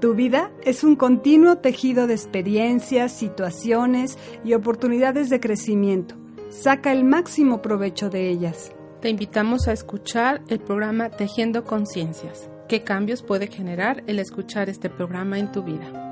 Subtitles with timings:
[0.00, 6.16] Tu vida es un continuo tejido de experiencias, situaciones y oportunidades de crecimiento.
[6.50, 8.72] Saca el máximo provecho de ellas.
[9.00, 12.50] Te invitamos a escuchar el programa Tejiendo Conciencias.
[12.68, 16.03] ¿Qué cambios puede generar el escuchar este programa en tu vida?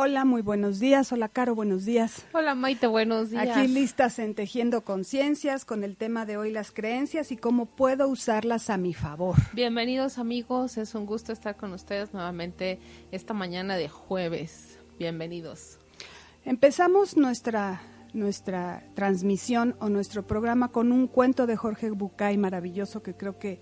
[0.00, 1.10] Hola, muy buenos días.
[1.10, 2.24] Hola, Caro, buenos días.
[2.32, 3.48] Hola, Maite, buenos días.
[3.48, 8.06] Aquí listas en Tejiendo Conciencias con el tema de hoy, las creencias y cómo puedo
[8.06, 9.34] usarlas a mi favor.
[9.54, 10.78] Bienvenidos, amigos.
[10.78, 12.78] Es un gusto estar con ustedes nuevamente
[13.10, 14.78] esta mañana de jueves.
[15.00, 15.80] Bienvenidos.
[16.44, 23.14] Empezamos nuestra nuestra transmisión o nuestro programa con un cuento de Jorge Bucay maravilloso que
[23.14, 23.60] creo que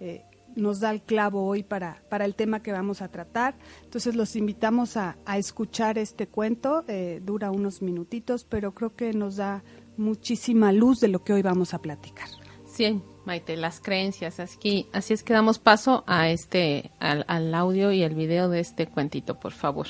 [0.00, 0.24] eh,
[0.56, 3.54] nos da el clavo hoy para, para el tema que vamos a tratar.
[3.84, 9.36] Entonces los invitamos a, escuchar este cuento, eh, dura unos minutitos, pero creo que nos
[9.36, 9.62] da
[9.96, 12.28] muchísima luz de lo que hoy vamos a platicar.
[12.66, 14.40] Sí, Maite, las creencias.
[14.40, 18.60] Así, así es que damos paso a este, al, al audio y el video de
[18.60, 19.86] este cuentito, por favor.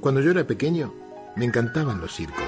[0.00, 0.94] Cuando yo era pequeño,
[1.36, 2.46] me encantaban los circos.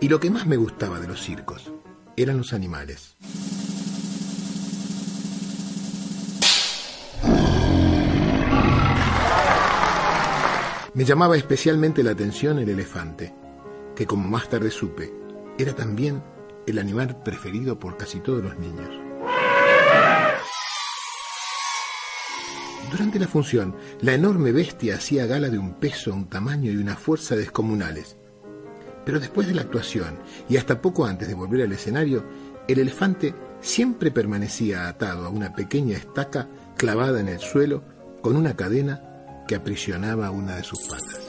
[0.00, 1.72] Y lo que más me gustaba de los circos
[2.16, 3.16] eran los animales.
[10.94, 13.32] Me llamaba especialmente la atención el elefante,
[13.94, 15.12] que como más tarde supe,
[15.58, 16.24] era también
[16.66, 19.11] el animal preferido por casi todos los niños.
[22.92, 26.94] Durante la función, la enorme bestia hacía gala de un peso, un tamaño y una
[26.94, 28.18] fuerza descomunales.
[29.06, 32.22] Pero después de la actuación, y hasta poco antes de volver al escenario,
[32.68, 37.82] el elefante siempre permanecía atado a una pequeña estaca clavada en el suelo
[38.20, 41.20] con una cadena que aprisionaba una de sus patas.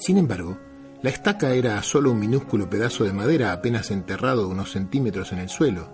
[0.00, 0.58] Sin embargo,
[1.02, 5.50] la estaca era solo un minúsculo pedazo de madera apenas enterrado unos centímetros en el
[5.50, 5.88] suelo,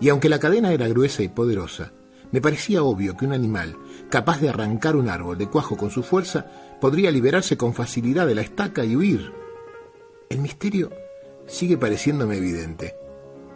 [0.00, 1.92] y aunque la cadena era gruesa y poderosa,
[2.32, 3.76] me parecía obvio que un animal,
[4.10, 6.46] capaz de arrancar un árbol de cuajo con su fuerza,
[6.80, 9.32] podría liberarse con facilidad de la estaca y huir.
[10.28, 10.90] El misterio
[11.46, 12.94] sigue pareciéndome evidente.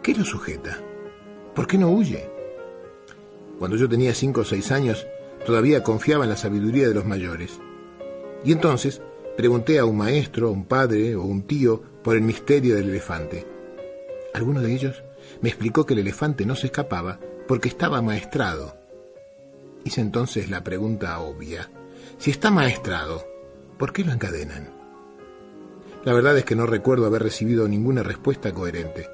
[0.01, 0.79] ¿Qué lo sujeta?
[1.53, 2.29] ¿Por qué no huye?
[3.59, 5.05] Cuando yo tenía cinco o seis años,
[5.45, 7.59] todavía confiaba en la sabiduría de los mayores.
[8.43, 9.01] Y entonces
[9.37, 13.45] pregunté a un maestro, a un padre o un tío por el misterio del elefante.
[14.33, 15.03] Alguno de ellos
[15.41, 18.80] me explicó que el elefante no se escapaba porque estaba maestrado.
[19.83, 21.69] Hice entonces la pregunta obvia.
[22.17, 23.23] Si está maestrado,
[23.77, 24.69] ¿por qué lo encadenan?
[26.03, 29.07] La verdad es que no recuerdo haber recibido ninguna respuesta coherente.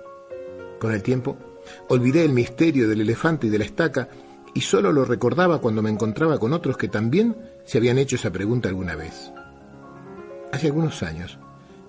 [0.79, 1.37] Con el tiempo,
[1.89, 4.09] olvidé el misterio del elefante y de la estaca
[4.53, 7.35] y solo lo recordaba cuando me encontraba con otros que también
[7.65, 9.31] se habían hecho esa pregunta alguna vez.
[10.51, 11.37] Hace algunos años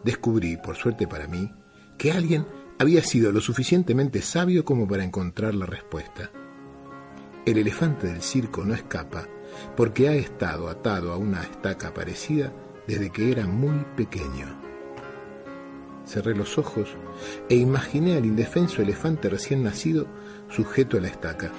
[0.05, 1.51] descubrí, por suerte para mí,
[1.97, 2.47] que alguien
[2.79, 6.31] había sido lo suficientemente sabio como para encontrar la respuesta.
[7.49, 9.27] El elefante del circo no escapa
[9.75, 12.53] porque ha estado atado a una estaca parecida
[12.87, 14.55] desde que era muy pequeño.
[16.05, 16.91] Cerré los ojos
[17.49, 20.07] e imaginé al indefenso elefante recién nacido
[20.51, 21.51] sujeto a la estaca.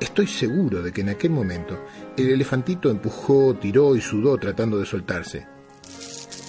[0.00, 1.78] Estoy seguro de que en aquel momento
[2.16, 5.46] el elefantito empujó, tiró y sudó tratando de soltarse.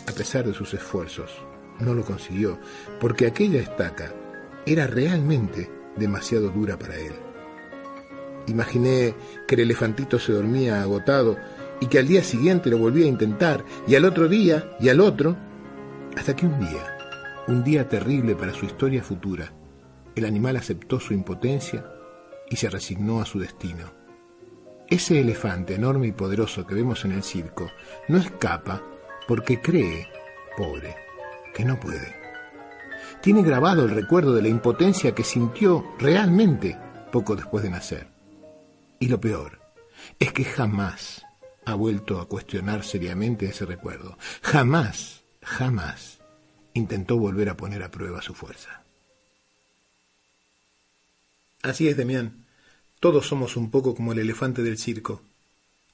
[0.07, 1.29] A pesar de sus esfuerzos,
[1.79, 2.57] no lo consiguió,
[3.00, 4.16] porque aquella estaca
[4.66, 7.27] era realmente demasiado dura para él.
[8.47, 9.13] Imaginé
[9.47, 11.38] que el elefantito se dormía agotado
[11.80, 15.00] y que al día siguiente lo volvía a intentar, y al otro día, y al
[15.00, 15.38] otro,
[16.16, 16.97] hasta que un día,
[17.47, 19.53] un día terrible para su historia futura,
[20.16, 21.85] el animal aceptó su impotencia
[22.50, 23.94] y se resignó a su destino.
[24.90, 27.70] Ese elefante enorme y poderoso que vemos en el circo
[28.08, 28.82] no escapa
[29.28, 30.08] porque cree,
[30.58, 30.96] pobre,
[31.53, 32.16] que no puede.
[33.22, 36.78] Tiene grabado el recuerdo de la impotencia que sintió realmente
[37.11, 38.16] poco después de nacer.
[38.99, 39.59] Y lo peor
[40.20, 41.23] es que jamás
[41.66, 44.17] ha vuelto a cuestionar seriamente ese recuerdo.
[44.41, 46.20] Jamás, jamás
[46.73, 48.84] intentó volver a poner a prueba su fuerza.
[51.64, 52.46] Así es, Demián.
[52.99, 55.22] Todos somos un poco como el elefante del circo.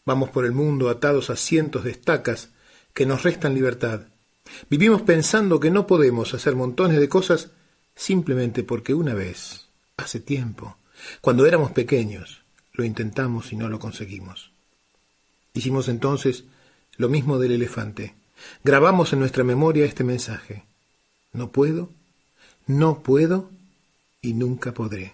[0.05, 2.49] Vamos por el mundo atados a cientos de estacas
[2.93, 4.07] que nos restan libertad
[4.69, 7.51] Vivimos pensando que no podemos hacer montones de cosas
[7.95, 9.67] simplemente porque una vez,
[9.97, 10.77] hace tiempo,
[11.21, 12.42] cuando éramos pequeños,
[12.73, 14.51] lo intentamos y no lo conseguimos.
[15.53, 16.45] Hicimos entonces
[16.95, 18.13] Lo mismo del elefante.
[18.63, 20.63] Grabamos en nuestra memoria este mensaje.
[21.31, 21.89] No puedo,
[22.67, 23.49] no puedo
[24.21, 25.13] y nunca podré.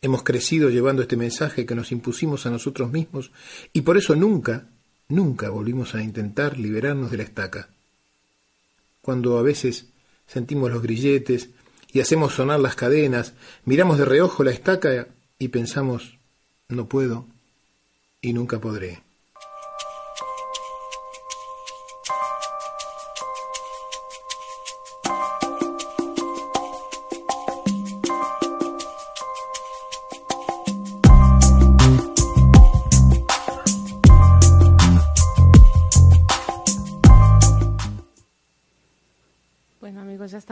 [0.00, 3.32] Hemos crecido llevando este mensaje que nos impusimos a nosotros mismos
[3.72, 4.68] y por eso nunca,
[5.08, 7.68] nunca volvimos a intentar liberarnos de la estaca.
[9.00, 9.86] Cuando a veces
[10.28, 11.50] sentimos los grilletes
[11.92, 13.34] y hacemos sonar las cadenas,
[13.64, 16.18] miramos de reojo la estaca y pensamos,
[16.68, 17.26] no puedo
[18.20, 19.02] y nunca podré.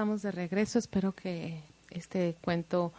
[0.00, 0.78] estamos de regreso.
[0.78, 1.60] Espero que
[1.90, 2.92] este cuento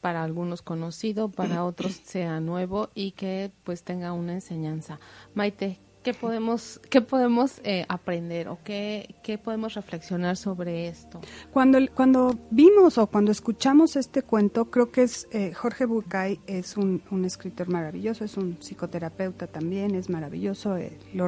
[0.00, 4.98] para algunos conocido, para otros sea nuevo y que pues tenga una enseñanza.
[5.34, 11.20] Maite, ¿qué podemos, qué podemos eh, aprender o qué, qué, podemos reflexionar sobre esto?
[11.52, 16.76] Cuando, cuando vimos o cuando escuchamos este cuento, creo que es eh, Jorge Bucay es
[16.76, 20.76] un, un, escritor maravilloso, es un psicoterapeuta también, es maravilloso.
[20.76, 21.26] Eh, lo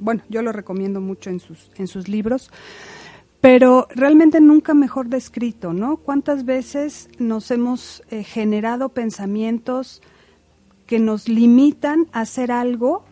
[0.00, 2.50] bueno, yo lo recomiendo mucho en sus, en sus libros
[3.46, 5.98] pero realmente nunca mejor descrito, ¿no?
[5.98, 10.02] ¿Cuántas veces nos hemos eh, generado pensamientos
[10.84, 13.04] que nos limitan a hacer algo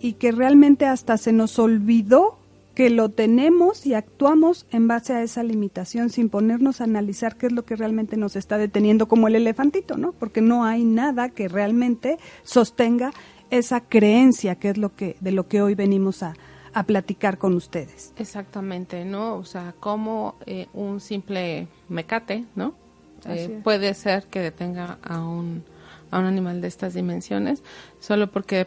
[0.00, 2.38] y que realmente hasta se nos olvidó
[2.74, 7.48] que lo tenemos y actuamos en base a esa limitación sin ponernos a analizar qué
[7.48, 10.12] es lo que realmente nos está deteniendo como el elefantito, ¿no?
[10.12, 13.12] Porque no hay nada que realmente sostenga
[13.50, 16.32] esa creencia que es lo que de lo que hoy venimos a,
[16.74, 18.12] a platicar con ustedes.
[18.16, 19.36] Exactamente, ¿no?
[19.36, 22.74] O sea, como eh, un simple mecate, ¿no?
[23.26, 25.64] Eh, puede ser que detenga a un,
[26.10, 27.62] a un animal de estas dimensiones
[28.00, 28.66] solo porque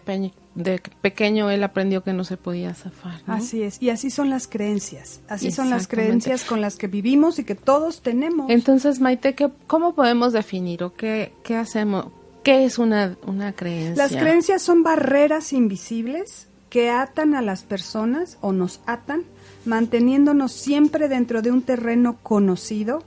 [0.56, 3.22] de, pequeño él aprendió que no se podía zafar.
[3.28, 7.38] Así es, y así son las creencias, así son las creencias con las que vivimos
[7.40, 8.50] y que todos tenemos.
[8.50, 12.08] Entonces, Maite, ¿qué, ¿cómo podemos definir o qué, qué hacemos?
[12.44, 14.04] ¿Qué es una, una creencia?
[14.04, 19.24] Las creencias son barreras invisibles que atan a las personas o nos atan,
[19.64, 23.02] manteniéndonos siempre dentro de un terreno conocido,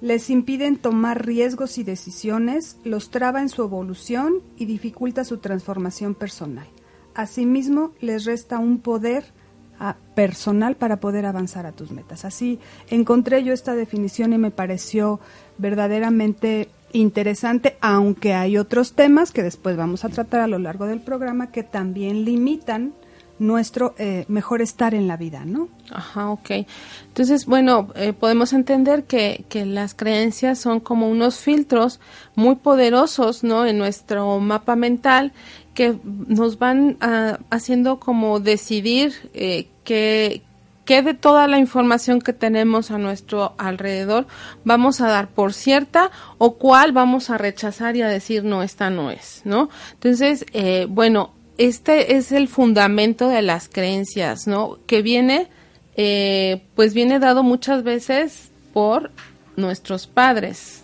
[0.00, 6.14] les impiden tomar riesgos y decisiones, los traba en su evolución y dificulta su transformación
[6.14, 6.68] personal.
[7.16, 9.32] Asimismo, les resta un poder
[9.80, 12.24] ah, personal para poder avanzar a tus metas.
[12.24, 15.18] Así encontré yo esta definición y me pareció
[15.58, 21.00] verdaderamente interesante, aunque hay otros temas que después vamos a tratar a lo largo del
[21.00, 22.94] programa que también limitan
[23.38, 25.68] nuestro eh, mejor estar en la vida, ¿no?
[25.90, 26.50] Ajá, ok.
[27.08, 32.00] Entonces, bueno, eh, podemos entender que, que las creencias son como unos filtros
[32.34, 33.66] muy poderosos, ¿no?
[33.66, 35.32] En nuestro mapa mental
[35.74, 40.42] que nos van ah, haciendo como decidir eh, qué,
[40.86, 44.26] qué de toda la información que tenemos a nuestro alrededor
[44.64, 48.88] vamos a dar por cierta o cuál vamos a rechazar y a decir no, esta
[48.88, 49.68] no es, ¿no?
[49.92, 54.78] Entonces, eh, bueno, este es el fundamento de las creencias, ¿no?
[54.86, 55.48] Que viene,
[55.96, 59.10] eh, pues viene dado muchas veces por
[59.56, 60.82] nuestros padres.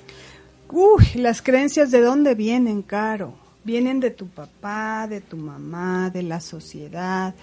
[0.71, 3.35] Uy, las creencias de dónde vienen, Caro.
[3.65, 7.35] Vienen de tu papá, de tu mamá, de la sociedad,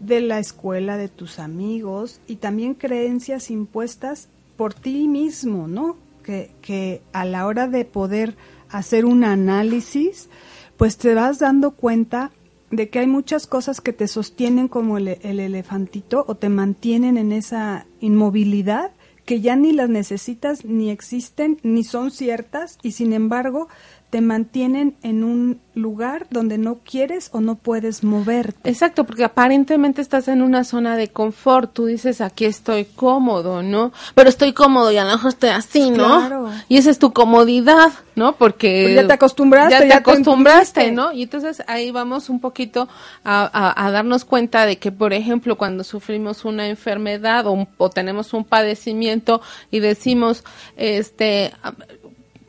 [0.00, 5.96] de la escuela, de tus amigos y también creencias impuestas por ti mismo, ¿no?
[6.22, 8.36] Que, que a la hora de poder
[8.68, 10.28] hacer un análisis,
[10.76, 12.32] pues te vas dando cuenta
[12.70, 17.16] de que hay muchas cosas que te sostienen como el, el, elefantito o te mantienen
[17.16, 18.90] en esa inmovilidad
[19.24, 23.68] que ya ni las necesitas, ni existen, ni son ciertas y sin embargo
[24.10, 28.70] te mantienen en un lugar donde no quieres o no puedes moverte.
[28.70, 33.92] Exacto, porque aparentemente estás en una zona de confort, tú dices aquí estoy cómodo, ¿no?
[34.14, 36.18] Pero estoy cómodo y a lo mejor estoy así, ¿no?
[36.18, 36.50] Claro.
[36.68, 38.36] Y esa es tu comodidad, ¿no?
[38.36, 41.12] Porque pues ya te acostumbraste, ya te acostumbraste, ¿no?
[41.12, 42.88] Y entonces ahí vamos un poquito
[43.22, 48.44] a, darnos cuenta de que, por ejemplo, cuando sufrimos una enfermedad o, o tenemos un
[48.44, 50.42] padecimiento y decimos,
[50.76, 51.52] este,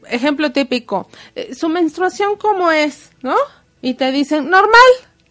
[0.10, 3.36] ejemplo típico, eh, su menstruación cómo es, ¿no?
[3.82, 4.82] Y te dicen, normal.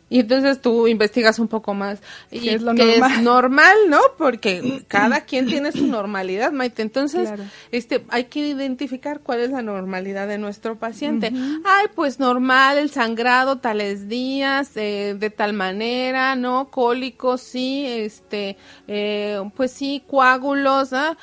[0.08, 2.00] Y entonces tú investigas un poco más.
[2.30, 3.12] Y es lo normal?
[3.12, 4.00] es normal, ¿no?
[4.16, 6.82] Porque cada quien tiene su normalidad, Maite.
[6.82, 7.28] Entonces,
[7.72, 11.32] este, hay que identificar cuál es la normalidad de nuestro paciente.
[11.64, 16.70] Ay, pues normal, el sangrado tales días, eh, de tal manera, ¿no?
[16.70, 18.56] Cólicos, sí, este,
[18.86, 21.16] eh, pues sí, coágulos, ¿ah?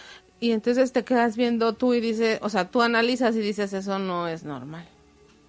[0.43, 3.97] Y entonces te quedas viendo tú y dices, o sea, tú analizas y dices, eso
[3.97, 4.85] no es normal.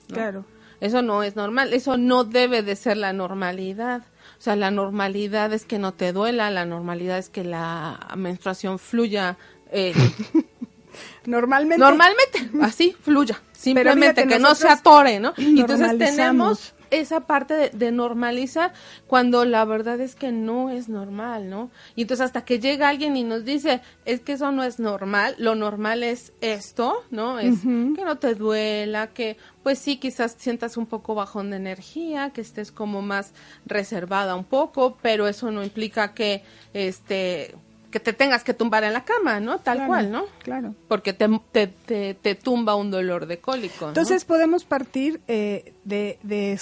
[0.06, 0.44] Claro.
[0.80, 4.02] Eso no es normal, eso no debe de ser la normalidad.
[4.38, 8.78] O sea, la normalidad es que no te duela, la normalidad es que la menstruación
[8.78, 9.36] fluya.
[9.72, 9.94] Eh,
[11.26, 11.84] normalmente.
[11.84, 13.42] Normalmente, así, fluya.
[13.50, 15.34] Simplemente que no se atore, ¿no?
[15.36, 18.72] Y entonces tenemos esa parte de, normalizar
[19.06, 21.70] cuando la verdad es que no es normal, ¿no?
[21.94, 25.34] Y entonces hasta que llega alguien y nos dice, es que eso no es normal,
[25.38, 27.38] lo normal es esto, ¿no?
[27.38, 32.30] Es que no te duela, que pues sí, quizás sientas un poco bajón de energía,
[32.30, 33.32] que estés como más
[33.66, 37.54] reservada un poco, pero eso no implica que este
[37.94, 39.60] que te tengas que tumbar en la cama, ¿no?
[39.60, 40.24] Tal cual, ¿no?
[40.42, 40.74] Claro.
[40.88, 43.86] Porque te, te, te, tumba un dolor de cólico.
[43.86, 46.58] Entonces podemos partir eh, de, de,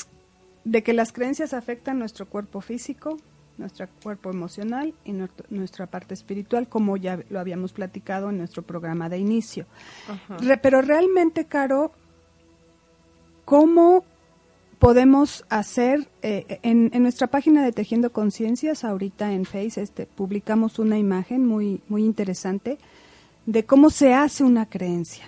[0.65, 3.17] de que las creencias afectan nuestro cuerpo físico,
[3.59, 5.13] nuestro cuerpo emocional y
[5.51, 9.67] nuestra parte espiritual, como ya lo habíamos platicado en nuestro programa de inicio.
[10.63, 11.93] pero realmente, Caro,
[13.45, 14.05] ¿cómo
[14.83, 20.99] podemos hacer eh, en, nuestra página de Tejiendo Conciencias, ahorita en Face, este, publicamos una
[20.99, 22.79] imagen muy, muy interesante
[23.47, 25.25] de cómo se hace una creencia.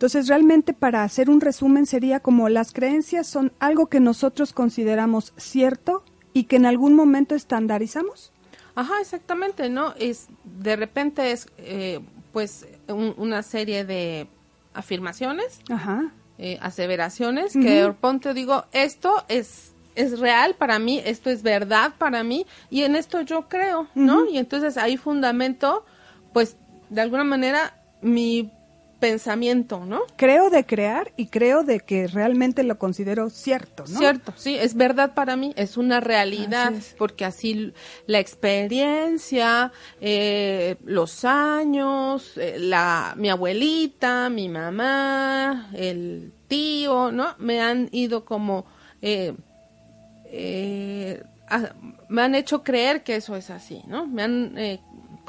[0.00, 5.34] Entonces, realmente para hacer un resumen sería como las creencias son algo que nosotros consideramos
[5.36, 8.32] cierto y que en algún momento estandarizamos.
[8.74, 9.92] Ajá, exactamente, ¿no?
[9.98, 12.00] Es de repente es eh,
[12.32, 14.26] pues una serie de
[14.72, 16.10] afirmaciones, Ajá.
[16.38, 21.92] Eh, aseveraciones que de pronto digo esto es es real para mí, esto es verdad
[21.98, 24.24] para mí y en esto yo creo, ¿no?
[24.24, 25.84] Y entonces ahí fundamento,
[26.32, 26.56] pues
[26.88, 28.50] de alguna manera mi
[29.00, 30.02] pensamiento, ¿no?
[30.16, 33.98] Creo de crear y creo de que realmente lo considero cierto, ¿no?
[33.98, 37.72] Cierto, sí, es verdad para mí, es una realidad, porque así
[38.06, 47.34] la experiencia, eh, los años, eh, la, mi abuelita, mi mamá, el tío, ¿no?
[47.38, 48.66] Me han ido como...
[49.02, 49.34] Eh,
[52.08, 54.06] me han hecho creer que eso es así, ¿no?
[54.06, 54.56] Me han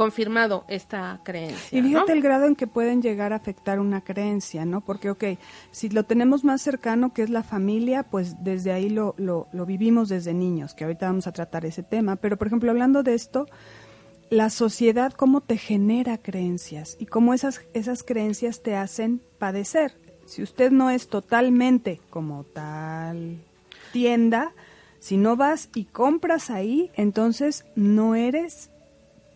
[0.02, 1.78] confirmado esta creencia.
[1.78, 4.82] Y fíjate el grado en que pueden llegar a afectar una creencia, ¿no?
[4.82, 5.24] Porque, ok,
[5.70, 9.66] si lo tenemos más cercano, que es la familia, pues desde ahí lo, lo, lo
[9.68, 12.16] vivimos desde niños, que ahorita vamos a tratar ese tema.
[12.16, 13.46] Pero, por ejemplo, hablando de esto,
[14.32, 19.94] la sociedad, cómo te genera creencias y cómo esas, esas creencias te hacen padecer.
[20.26, 23.38] Si usted no es totalmente como tal
[23.94, 24.52] tienda,
[24.98, 28.72] si no vas y compras ahí, entonces no eres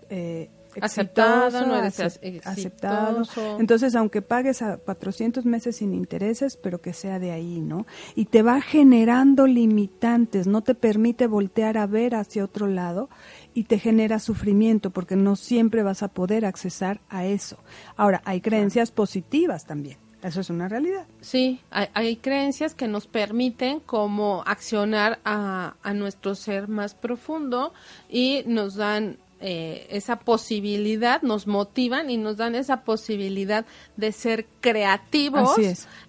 [0.10, 0.50] eh,
[0.82, 3.24] aceptado, no eres aceptado.
[3.60, 7.86] Entonces, aunque pagues a 400 meses sin intereses, pero que sea de ahí, ¿no?
[8.16, 13.10] Y te va generando limitantes, no te permite voltear a ver hacia otro lado
[13.54, 17.58] y te genera sufrimiento porque no siempre vas a poder accesar a eso.
[17.96, 19.98] Ahora, hay creencias positivas también.
[20.26, 21.06] Eso es una realidad.
[21.22, 27.74] Sí, hay, hay creencias que nos permiten como accionar a, a nuestro ser más profundo
[28.10, 33.66] y nos dan eh, esa posibilidad, nos motivan y nos dan esa posibilidad
[33.98, 35.56] de ser creativos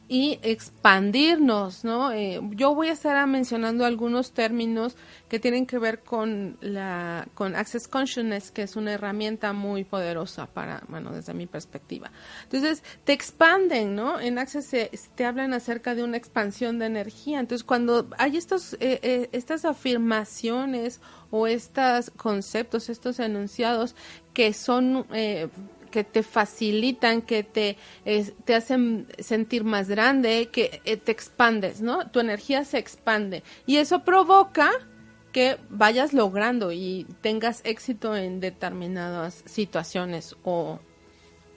[0.08, 2.12] y expandirnos, ¿no?
[2.12, 4.96] Eh, yo voy a estar mencionando algunos términos
[5.28, 10.46] que tienen que ver con la con Access Consciousness, que es una herramienta muy poderosa
[10.46, 12.12] para, bueno, desde mi perspectiva.
[12.44, 14.20] Entonces, te expanden, ¿no?
[14.20, 14.70] En Access
[15.14, 17.40] te hablan acerca de una expansión de energía.
[17.40, 23.96] Entonces, cuando hay estos eh, estas afirmaciones o estos conceptos, estos enunciados
[24.32, 25.48] que son eh,
[25.96, 27.78] que te facilitan, que te,
[28.44, 32.10] te hacen sentir más grande, que eh, te expandes, ¿no?
[32.10, 34.70] Tu energía se expande y eso provoca
[35.32, 40.80] que vayas logrando y tengas éxito en determinadas situaciones o,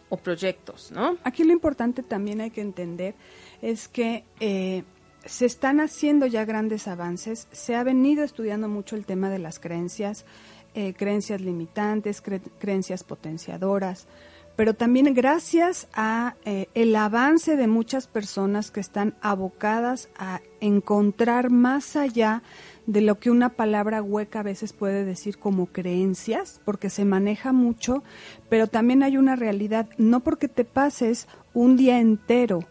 [0.07, 1.17] o proyectos, ¿no?
[1.25, 3.15] Aquí lo importante también hay que entender
[3.61, 4.85] es que eh,
[5.25, 9.59] se están haciendo ya grandes avances, se ha venido estudiando mucho el tema de las
[9.59, 10.23] creencias,
[10.79, 12.23] eh, creencias limitantes,
[12.57, 14.07] creencias potenciadoras,
[14.55, 21.49] pero también gracias a eh, el avance de muchas personas que están abocadas a encontrar
[21.49, 22.43] más allá
[22.85, 27.51] de lo que una palabra hueca a veces puede decir como creencias, porque se maneja
[27.51, 28.01] mucho,
[28.47, 32.61] pero también hay una realidad, no porque te pases un día entero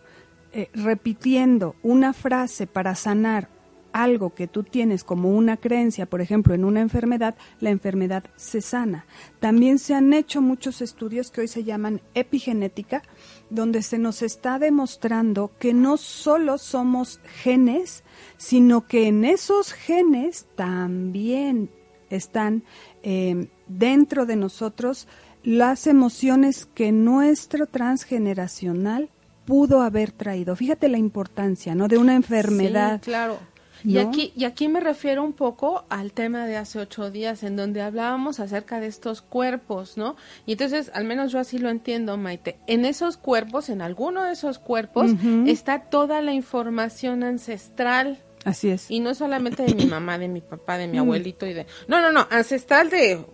[0.54, 3.50] eh, repitiendo una frase para sanar
[3.92, 8.60] algo que tú tienes como una creencia, por ejemplo, en una enfermedad, la enfermedad se
[8.60, 9.06] sana.
[9.40, 13.02] También se han hecho muchos estudios que hoy se llaman epigenética,
[13.50, 18.04] donde se nos está demostrando que no solo somos genes,
[18.36, 21.70] sino que en esos genes también
[22.10, 22.64] están
[23.02, 25.08] eh, dentro de nosotros
[25.42, 29.10] las emociones que nuestro transgeneracional
[29.48, 30.54] pudo haber traído.
[30.56, 31.88] Fíjate la importancia, ¿no?
[31.88, 33.00] De una enfermedad.
[33.02, 33.38] Sí, claro.
[33.84, 37.56] Y aquí, y aquí me refiero un poco al tema de hace ocho días, en
[37.56, 40.16] donde hablábamos acerca de estos cuerpos, ¿no?
[40.46, 42.58] Y entonces, al menos yo así lo entiendo, Maite.
[42.66, 45.12] En esos cuerpos, en alguno de esos cuerpos,
[45.46, 48.22] está toda la información ancestral.
[48.44, 48.90] Así es.
[48.90, 51.00] Y no solamente de mi mamá, de mi papá, de mi mm.
[51.00, 51.66] abuelito y de...
[51.86, 53.24] No, no, no, ancestral de...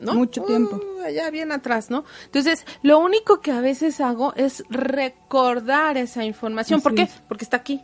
[0.00, 0.14] ¿no?
[0.14, 0.76] Mucho tiempo.
[0.76, 2.04] Uh, allá bien atrás, ¿no?
[2.24, 6.80] Entonces, lo único que a veces hago es recordar esa información.
[6.80, 7.08] ¿Por qué?
[7.28, 7.82] Porque está aquí,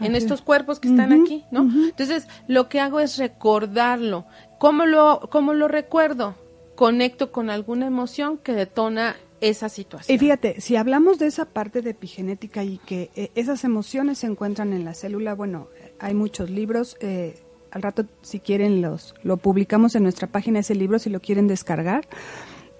[0.00, 1.62] en estos cuerpos que están aquí, ¿no?
[1.62, 4.26] Entonces, lo que hago es recordarlo.
[4.58, 6.34] ¿Cómo lo, cómo lo recuerdo?
[6.74, 10.14] Conecto con alguna emoción que detona esa situación.
[10.14, 14.26] Y fíjate, si hablamos de esa parte de epigenética y que eh, esas emociones se
[14.26, 16.96] encuentran en la célula, bueno, hay muchos libros.
[17.00, 17.38] Eh,
[17.70, 21.46] al rato, si quieren, los lo publicamos en nuestra página ese libro, si lo quieren
[21.46, 22.06] descargar.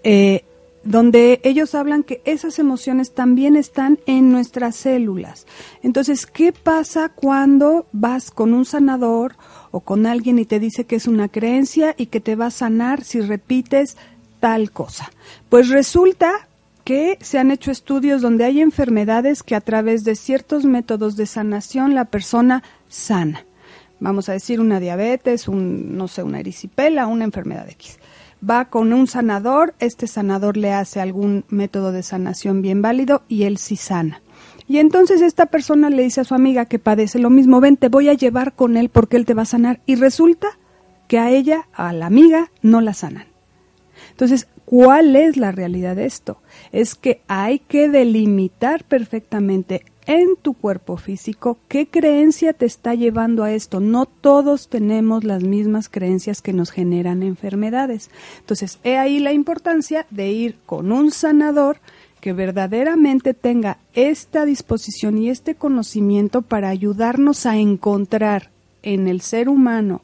[0.02, 0.44] Eh,
[0.82, 5.46] donde ellos hablan que esas emociones también están en nuestras células.
[5.82, 9.36] Entonces, ¿qué pasa cuando vas con un sanador
[9.70, 12.50] o con alguien y te dice que es una creencia y que te va a
[12.50, 13.96] sanar si repites
[14.40, 15.10] tal cosa?
[15.48, 16.48] Pues resulta
[16.84, 21.26] que se han hecho estudios donde hay enfermedades que a través de ciertos métodos de
[21.26, 23.44] sanación la persona sana.
[24.00, 27.99] Vamos a decir una diabetes, un, no sé, una erisipela, una enfermedad X
[28.48, 33.44] va con un sanador, este sanador le hace algún método de sanación bien válido y
[33.44, 34.22] él sí sana.
[34.66, 37.88] Y entonces esta persona le dice a su amiga que padece lo mismo, ven, te
[37.88, 39.80] voy a llevar con él porque él te va a sanar.
[39.84, 40.58] Y resulta
[41.08, 43.26] que a ella, a la amiga, no la sanan.
[44.10, 46.40] Entonces, ¿cuál es la realidad de esto?
[46.70, 53.44] Es que hay que delimitar perfectamente en tu cuerpo físico, ¿qué creencia te está llevando
[53.44, 53.78] a esto?
[53.78, 58.10] No todos tenemos las mismas creencias que nos generan enfermedades.
[58.40, 61.78] Entonces, he ahí la importancia de ir con un sanador
[62.20, 68.50] que verdaderamente tenga esta disposición y este conocimiento para ayudarnos a encontrar
[68.82, 70.02] en el ser humano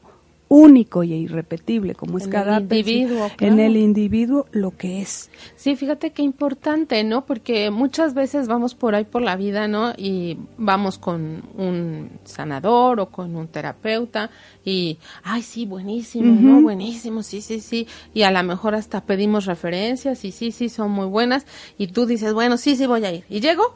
[0.49, 5.29] único y irrepetible como es cada individuo en el individuo lo que es.
[5.55, 9.93] Sí fíjate qué importante no porque muchas veces vamos por ahí por la vida no
[9.97, 14.29] y vamos con un sanador o con un terapeuta
[14.63, 19.45] y ay sí buenísimo no buenísimo sí sí sí y a lo mejor hasta pedimos
[19.45, 21.45] referencias y sí sí son muy buenas.
[21.77, 23.75] Y tú dices bueno sí sí voy a ir y llego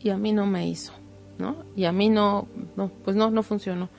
[0.00, 0.92] y a mí no me hizo
[1.38, 3.90] no y a mí no no pues no no funcionó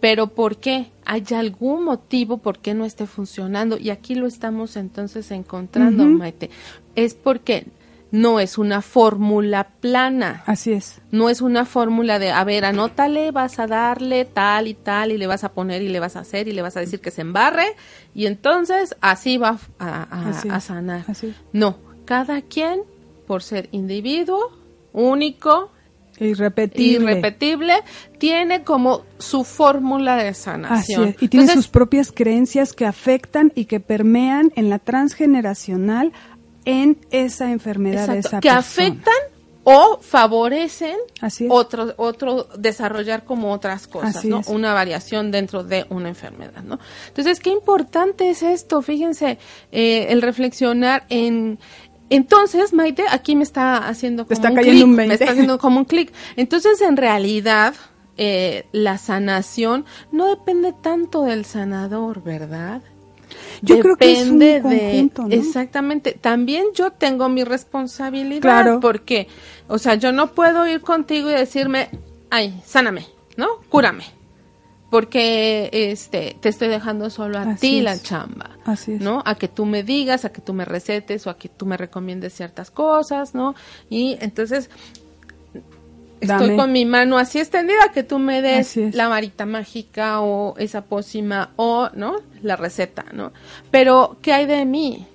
[0.00, 0.90] pero ¿por qué?
[1.04, 3.78] ¿Hay algún motivo por qué no esté funcionando?
[3.78, 6.50] Y aquí lo estamos entonces encontrando, Maite.
[6.94, 7.66] Es porque
[8.10, 10.42] no es una fórmula plana.
[10.46, 11.00] Así es.
[11.10, 15.18] No es una fórmula de, a ver, anótale, vas a darle tal y tal, y
[15.18, 17.10] le vas a poner y le vas a hacer y le vas a decir que
[17.10, 17.74] se embarre,
[18.14, 21.04] y entonces así va a, sanar.
[21.52, 22.82] No, cada quien,
[23.26, 24.52] por ser individuo,
[24.92, 25.70] único,
[26.18, 27.12] Irrepetible.
[27.12, 27.74] Irrepetible,
[28.18, 31.16] tiene como su fórmula de sanación.
[31.20, 36.12] Y tiene sus propias creencias que afectan y que permean en la transgeneracional
[36.64, 39.14] en esa enfermedad de esa que afectan
[39.68, 40.96] o favorecen
[41.48, 44.42] otro, otro desarrollar como otras cosas, ¿no?
[44.46, 46.78] Una variación dentro de una enfermedad, ¿no?
[47.08, 49.38] Entonces, qué importante es esto, fíjense,
[49.72, 51.58] eh, el reflexionar en,
[52.10, 56.12] entonces, Maite, aquí me está haciendo como un clic, me está haciendo como un clic.
[56.36, 57.74] Entonces, en realidad,
[58.16, 62.82] eh, la sanación no depende tanto del sanador, ¿verdad?
[63.62, 66.12] Yo creo que es un conjunto, de, exactamente.
[66.12, 68.80] También yo tengo mi responsabilidad, claro.
[68.80, 69.28] porque,
[69.66, 71.88] o sea, yo no puedo ir contigo y decirme,
[72.30, 73.48] ay, sáname, ¿no?
[73.68, 74.15] Cúrame
[74.90, 79.00] porque este te estoy dejando solo a ti la chamba, Así es.
[79.00, 79.22] ¿no?
[79.24, 81.76] A que tú me digas, a que tú me recetes o a que tú me
[81.76, 83.54] recomiendes ciertas cosas, ¿no?
[83.90, 84.70] Y entonces
[86.20, 90.82] estoy con mi mano así extendida que tú me des la varita mágica o esa
[90.82, 92.16] pócima o, ¿no?
[92.42, 93.32] La receta, ¿no?
[93.70, 95.06] Pero ¿qué hay de mí?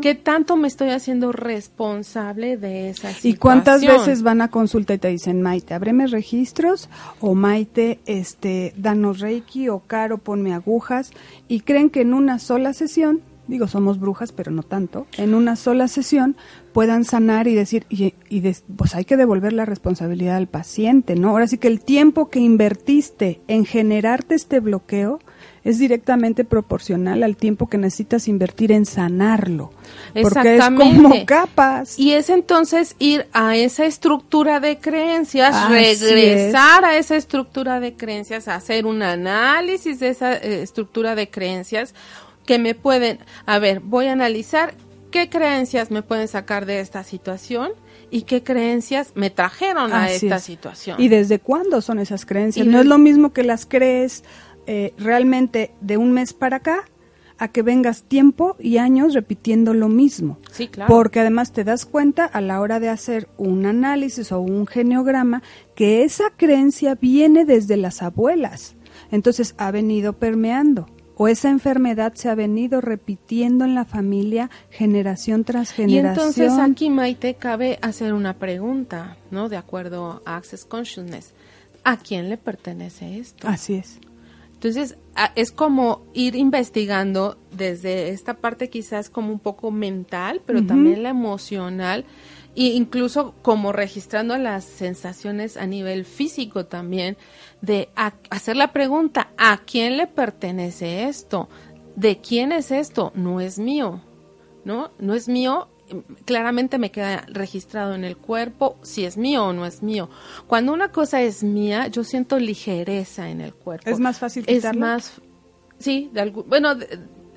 [0.00, 3.34] ¿Qué tanto me estoy haciendo responsable de esa situación?
[3.34, 6.88] ¿Y cuántas veces van a consulta y te dicen, Maite, ábreme registros?
[7.20, 11.10] O Maite, este, danos Reiki o Caro, ponme agujas.
[11.48, 15.56] Y creen que en una sola sesión, digo, somos brujas, pero no tanto, en una
[15.56, 16.36] sola sesión
[16.72, 18.14] puedan sanar y decir, y,
[18.76, 21.30] pues hay que devolver la responsabilidad al paciente, ¿no?
[21.30, 25.20] Ahora sí que el tiempo que invertiste en generarte este bloqueo,
[25.64, 29.70] es directamente proporcional al tiempo que necesitas invertir en sanarlo.
[30.20, 31.98] Porque es como capas.
[31.98, 38.48] Y es entonces ir a esa estructura de creencias, regresar a esa estructura de creencias,
[38.48, 41.94] hacer un análisis de esa eh, estructura de creencias
[42.44, 44.74] que me pueden, a ver, voy a analizar
[45.12, 47.70] qué creencias me pueden sacar de esta situación
[48.10, 51.00] y qué creencias me trajeron a esta situación.
[51.00, 52.66] ¿Y desde cuándo son esas creencias?
[52.66, 54.24] no es lo mismo que las crees
[54.66, 56.84] eh, realmente de un mes para acá
[57.38, 60.38] a que vengas tiempo y años repitiendo lo mismo.
[60.52, 60.94] Sí, claro.
[60.94, 65.42] Porque además te das cuenta a la hora de hacer un análisis o un geneograma
[65.74, 68.76] que esa creencia viene desde las abuelas.
[69.10, 75.44] Entonces ha venido permeando o esa enfermedad se ha venido repitiendo en la familia generación
[75.44, 76.06] tras generación.
[76.06, 79.48] Y entonces aquí, Maite, cabe hacer una pregunta, ¿no?
[79.48, 81.32] De acuerdo a Access Consciousness.
[81.84, 83.48] ¿A quién le pertenece esto?
[83.48, 83.98] Así es.
[84.62, 84.96] Entonces,
[85.34, 91.08] es como ir investigando desde esta parte quizás como un poco mental, pero también la
[91.08, 92.04] emocional,
[92.54, 97.16] e incluso como registrando las sensaciones a nivel físico también,
[97.60, 97.88] de
[98.30, 101.48] hacer la pregunta, ¿a quién le pertenece esto?
[101.96, 103.10] ¿De quién es esto?
[103.16, 104.00] No es mío,
[104.64, 104.92] ¿no?
[105.00, 105.66] No es mío,
[106.24, 110.08] claramente me queda registrado en el cuerpo si es mío o no es mío.
[110.46, 113.88] Cuando una cosa es mía, yo siento ligereza en el cuerpo.
[113.88, 114.70] Es más fácil quitarla.
[114.70, 115.20] Es más,
[115.78, 116.76] sí, de bueno,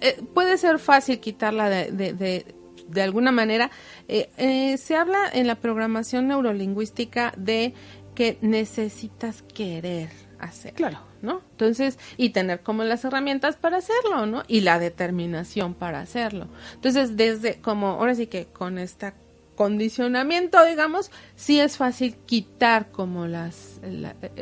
[0.01, 2.45] eh, puede ser fácil quitarla de, de,
[2.87, 3.71] de, alguna manera.
[4.07, 7.73] Eh, eh, se habla en la programación neurolingüística de
[8.13, 10.73] que necesitas querer hacer.
[10.73, 10.99] Claro.
[11.25, 11.41] ¿No?
[11.51, 14.43] Entonces, y tener como las herramientas para hacerlo, ¿no?
[14.47, 16.47] Y la determinación para hacerlo.
[16.75, 19.13] Entonces, desde como, ahora sí que con este
[19.55, 23.79] condicionamiento, digamos, sí es fácil quitar como las,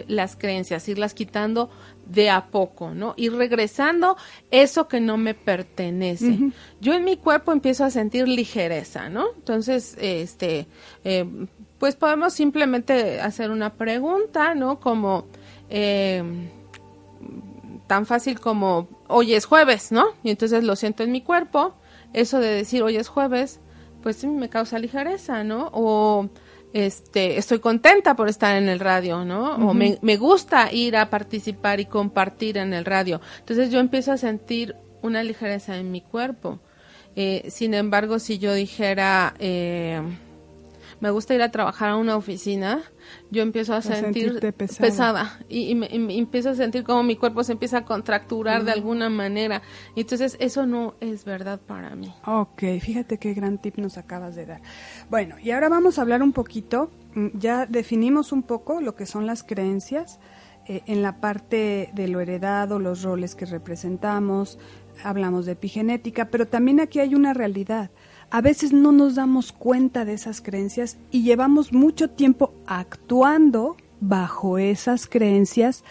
[0.08, 1.70] las creencias, irlas quitando
[2.06, 3.14] de a poco, ¿no?
[3.16, 4.18] Ir regresando
[4.52, 6.52] eso que no me pertenece.
[6.82, 9.28] Yo en mi cuerpo empiezo a sentir ligereza, ¿no?
[9.36, 10.68] Entonces, este,
[11.04, 11.26] eh,
[11.78, 14.80] pues podemos simplemente hacer una pregunta, ¿no?
[14.80, 15.28] Como,
[15.70, 16.24] eh,
[17.88, 20.08] tan fácil como hoy es jueves, ¿no?
[20.24, 21.76] Y entonces lo siento en mi cuerpo,
[22.14, 23.60] eso de decir hoy es jueves,
[24.02, 25.70] pues sí me causa ligereza, ¿no?
[25.74, 26.30] O
[26.74, 29.56] este, estoy contenta por estar en el radio, ¿no?
[29.56, 33.22] O me, me, gusta ir a participar y compartir en el radio.
[33.40, 36.60] Entonces yo empiezo a sentir una ligereza en mi cuerpo.
[37.16, 40.02] Eh, sin embargo, si yo dijera, eh,
[41.04, 42.82] me gusta ir a trabajar a una oficina,
[43.30, 47.80] yo empiezo a, sentir pesada, y, me, empiezo a sentir como mi cuerpo se empieza
[47.80, 49.62] a contracturar de alguna manera.
[49.96, 52.14] Y entonces eso no es verdad para mí.
[52.26, 54.62] Ok, fíjate qué gran tip nos acabas de dar.
[55.10, 59.06] Bueno, y ahora vamos a hablar un poquito, mm, ya definimos un poco lo que
[59.06, 60.22] son las creencias.
[60.70, 64.58] Eh, en la parte de lo heredado, los roles que representamos,
[65.04, 67.92] hablamos de epigenética, pero también aquí hay una realidad
[68.34, 74.58] a veces no nos damos cuenta de esas creencias y llevamos mucho tiempo actuando bajo
[74.58, 75.84] esas creencias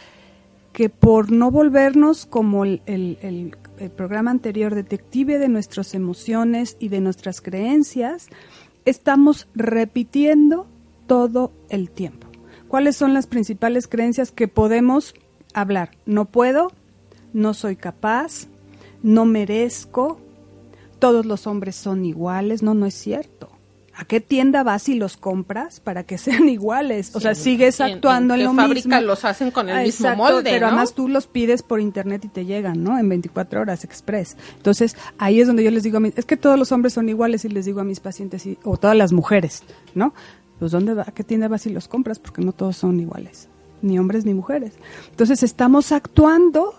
[0.72, 3.56] que por no volvernos como el,
[3.96, 8.26] programa anterior, detective de nuestras emociones y de nuestras creencias,
[8.86, 10.66] estamos repitiendo
[11.06, 12.26] todo el tiempo.
[12.66, 15.14] ¿Cuáles son las principales creencias que podemos
[15.54, 15.92] hablar?
[16.06, 16.72] No puedo,
[17.32, 18.48] no soy capaz,
[19.04, 20.18] no merezco,
[21.02, 22.62] todos los hombres son iguales.
[22.62, 23.50] No, no es cierto.
[23.92, 27.16] ¿A qué tienda vas y los compras para que sean iguales?
[27.16, 30.94] O sea, sigues actuando en, lo fábrica los hacen con el mismo molde, Pero además
[30.94, 32.96] tú los pides por internet y te llegan, ¿no?
[33.00, 34.36] En 24 horas express.
[34.56, 37.08] Entonces, ahí es donde yo les digo a mí, es que todos los hombres son
[37.08, 39.64] iguales y les digo a mis pacientes, o todas las mujeres,
[39.96, 40.14] ¿no?
[40.60, 42.20] Pues, ¿dónde va, ¿a qué tienda vas y los compras?
[42.20, 43.48] Porque no todos son iguales,
[43.82, 44.74] ni hombres ni mujeres.
[45.10, 46.76] Entonces, estamos actuando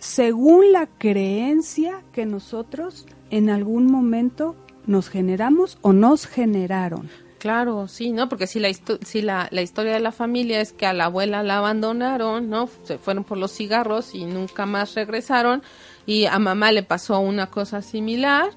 [0.00, 7.08] según la creencia que nosotros en algún momento nos generamos o nos generaron.
[7.38, 8.28] Claro, sí, ¿no?
[8.28, 8.70] Porque si la,
[9.02, 12.68] si la, la historia de la familia es que a la abuela la abandonaron, ¿no?
[12.82, 15.62] Se fueron por los cigarros y nunca más regresaron
[16.04, 18.50] y a mamá le pasó una cosa similar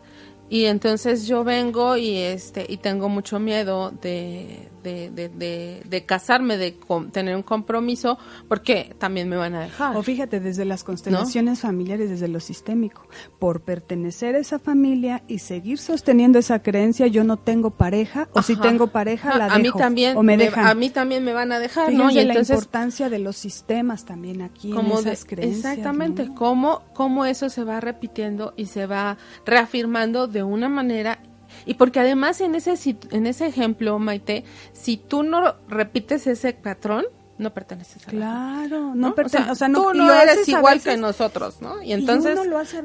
[0.49, 6.57] y entonces yo vengo y este y tengo mucho miedo de, de, de, de, casarme,
[6.57, 6.77] de
[7.11, 8.17] tener un compromiso,
[8.47, 9.95] porque también me van a dejar.
[9.95, 13.07] O fíjate, desde las constelaciones familiares, desde lo sistémico,
[13.39, 18.41] por pertenecer a esa familia y seguir sosteniendo esa creencia, yo no tengo pareja, o
[18.41, 20.67] si tengo pareja, la dejo, a mí también, o me, dejan.
[20.67, 22.11] A mí también me van a dejar, ¿no?
[22.11, 25.65] Y entonces, la importancia de los sistemas también aquí como en esas creencias.
[25.65, 31.19] Exactamente, cómo, cómo eso se va repitiendo y se va reafirmando de una manera
[31.65, 32.75] y porque además en ese,
[33.11, 37.05] en ese ejemplo, Maite, si tú no repites ese patrón,
[37.37, 39.15] no perteneces a Claro, no,
[39.49, 41.81] o sea, no, tú no eres igual que nosotros, ¿no?
[41.81, 42.39] Y entonces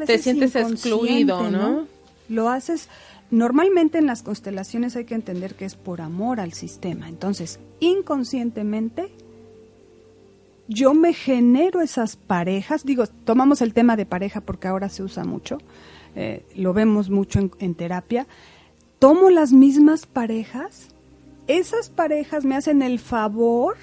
[0.06, 1.86] te sientes excluido, ¿no?
[2.28, 2.88] Lo haces
[3.30, 7.08] normalmente en las constelaciones hay que entender que es por amor al sistema.
[7.08, 9.10] Entonces, inconscientemente
[10.66, 15.24] yo me genero esas parejas, digo, tomamos el tema de pareja porque ahora se usa
[15.24, 15.58] mucho,
[16.14, 18.26] eh, lo vemos mucho en terapia,
[18.98, 20.88] tomo las mismas parejas
[21.46, 23.76] esas parejas me hacen el favor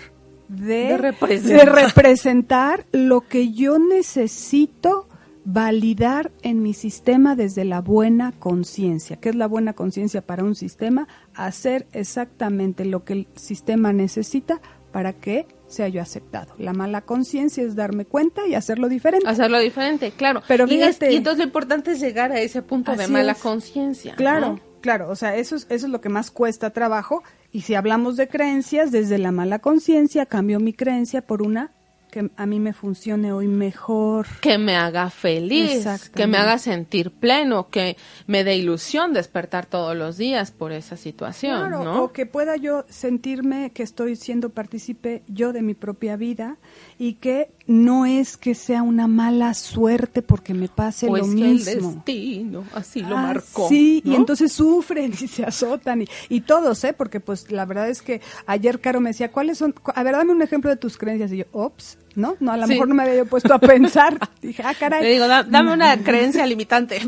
[0.50, 1.58] de, De representar.
[1.66, 5.08] de representar lo que yo necesito
[5.46, 9.16] validar en mi sistema desde la buena conciencia.
[9.18, 11.08] ¿Qué es la buena conciencia para un sistema?
[11.34, 16.54] Hacer exactamente lo que el sistema necesita para que sea yo aceptado.
[16.60, 19.28] La mala conciencia es darme cuenta y hacerlo diferente.
[19.28, 20.42] Hacerlo diferente, claro.
[20.48, 23.34] Pero y, es- fíjate- y entonces lo importante es llegar a ese punto de mala
[23.34, 24.16] conciencia.
[24.16, 24.60] Claro, ¿no?
[24.86, 27.24] Claro, o sea, eso es, eso es lo que más cuesta trabajo.
[27.52, 31.72] Y si hablamos de creencias, desde la mala conciencia cambio mi creencia por una
[32.12, 34.28] que a mí me funcione hoy mejor.
[34.42, 39.98] que me haga feliz, que me haga sentir pleno, que me dé ilusión despertar todos
[39.98, 42.04] los días por esa situación, Claro, ¿no?
[42.04, 46.58] o que pueda yo sentirme que estoy siendo partícipe yo de mi propia vida
[46.98, 51.42] y que no es que sea una mala suerte porque me pase Pues lo que
[51.42, 51.92] el mismo.
[51.94, 53.68] destino así lo Ah, marcó.
[53.70, 56.94] Sí, y entonces sufren y se azotan y, y todos, ¿eh?
[56.94, 59.74] Porque pues la verdad es que ayer Caro me decía, ¿cuáles son?
[59.96, 61.32] A ver, dame un ejemplo de tus creencias.
[61.32, 62.36] Y yo, ops, ¿no?
[62.40, 62.74] No, a lo Sí.
[62.74, 64.20] mejor no me había yo puesto a pensar.
[64.44, 65.02] Dije, ah, caray.
[65.04, 67.00] Le digo, "Da- dame una creencia limitante.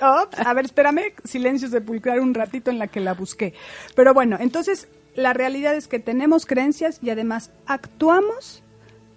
[0.00, 3.52] Ops, a ver, espérame, silencio sepulcral un ratito en la que la busqué.
[3.94, 8.62] Pero bueno, entonces la realidad es que tenemos creencias y además actuamos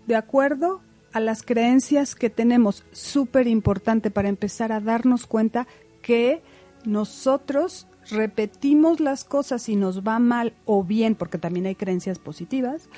[0.08, 0.82] de acuerdo
[1.14, 2.84] a las creencias que tenemos.
[2.92, 5.68] Súper importante para empezar a darnos cuenta
[6.02, 6.42] que
[6.86, 12.90] nosotros repetimos las cosas y nos va mal o bien, porque también hay creencias positivas,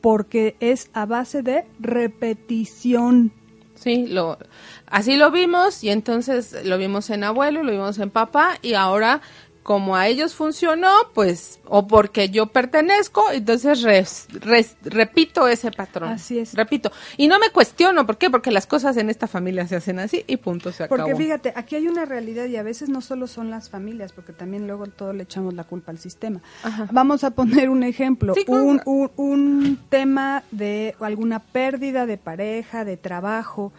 [0.00, 3.32] porque es a base de repetición.
[3.74, 4.38] Sí, lo,
[4.86, 9.20] así lo vimos y entonces lo vimos en abuelo, lo vimos en papá y ahora
[9.64, 16.10] como a ellos funcionó, pues, o porque yo pertenezco, entonces res- res- repito ese patrón.
[16.10, 16.52] Así es.
[16.54, 16.92] Repito.
[17.16, 18.28] Y no me cuestiono, ¿por qué?
[18.28, 21.02] Porque las cosas en esta familia se hacen así y punto, se acabó.
[21.02, 24.34] Porque fíjate, aquí hay una realidad y a veces no solo son las familias, porque
[24.34, 26.42] también luego todo le echamos la culpa al sistema.
[26.62, 26.86] Ajá.
[26.92, 32.84] Vamos a poner un ejemplo, Sí, un, un, un tema de alguna pérdida de pareja,
[32.84, 33.72] de trabajo.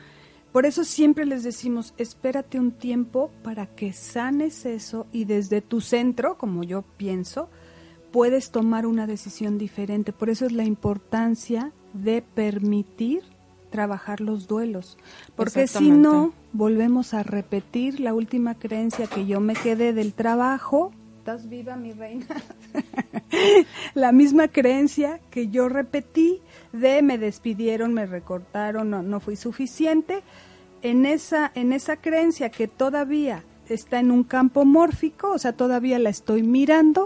[0.55, 5.81] Por eso siempre les decimos, espérate un tiempo para que sanes eso y desde tu
[5.81, 7.49] centro, como yo pienso,
[8.13, 10.13] puedes tomar una decisión diferente.
[10.13, 13.23] Por eso es la importancia de permitir
[13.69, 14.97] trabajar los duelos.
[15.35, 20.93] Porque si no, volvemos a repetir la última creencia que yo me quedé del trabajo.
[21.25, 22.27] ¿Estás viva, mi reina?
[23.95, 26.39] la misma creencia que yo repetí
[26.71, 30.21] de me despidieron, me recortaron, no, no fui suficiente.
[30.83, 35.97] En esa, en esa creencia que todavía está en un campo mórfico, o sea, todavía
[35.97, 37.05] la estoy mirando,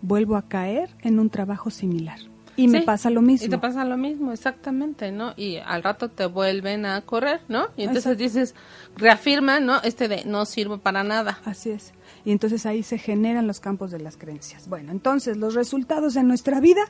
[0.00, 2.20] vuelvo a caer en un trabajo similar.
[2.56, 3.48] Y me pasa lo mismo.
[3.48, 5.34] Y te pasa lo mismo, exactamente, ¿no?
[5.36, 7.66] Y al rato te vuelven a correr, ¿no?
[7.76, 8.22] Y entonces Exacto.
[8.22, 8.54] dices,
[8.96, 9.82] reafirma, ¿no?
[9.82, 11.38] Este de no sirvo para nada.
[11.44, 11.92] Así es.
[12.26, 14.68] Y entonces ahí se generan los campos de las creencias.
[14.68, 16.82] Bueno, entonces los resultados en nuestra vida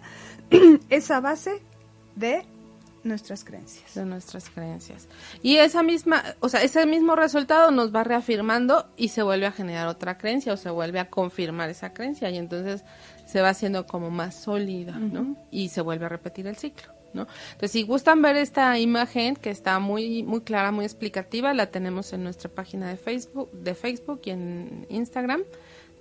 [0.88, 1.62] es a base
[2.16, 2.46] de
[3.05, 3.94] nuestras creencias.
[3.94, 5.09] de nuestras creencias.
[5.42, 9.53] Y esa misma, o sea, ese mismo resultado nos va reafirmando y se vuelve a
[9.53, 12.83] generar otra creencia o se vuelve a confirmar esa creencia y entonces
[13.27, 15.37] se va haciendo como más sólida, ¿no?
[15.51, 19.79] Y se vuelve a repetir el ciclo, Entonces, si gustan ver esta imagen que está
[19.79, 24.31] muy muy clara, muy explicativa, la tenemos en nuestra página de Facebook, de Facebook y
[24.31, 25.42] en Instagram,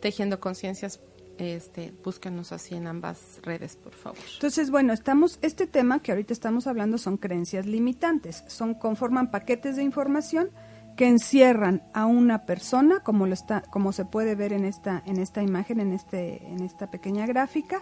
[0.01, 0.99] Tejiendo Conciencias
[1.38, 4.19] este, búsquenos así en ambas redes, por favor.
[4.36, 9.75] Entonces, bueno, estamos, este tema que ahorita estamos hablando son creencias limitantes, son, conforman paquetes
[9.75, 10.49] de información
[10.95, 15.17] que encierran a una persona, como lo está, como se puede ver en esta, en
[15.17, 17.82] esta imagen, en este, en esta pequeña gráfica,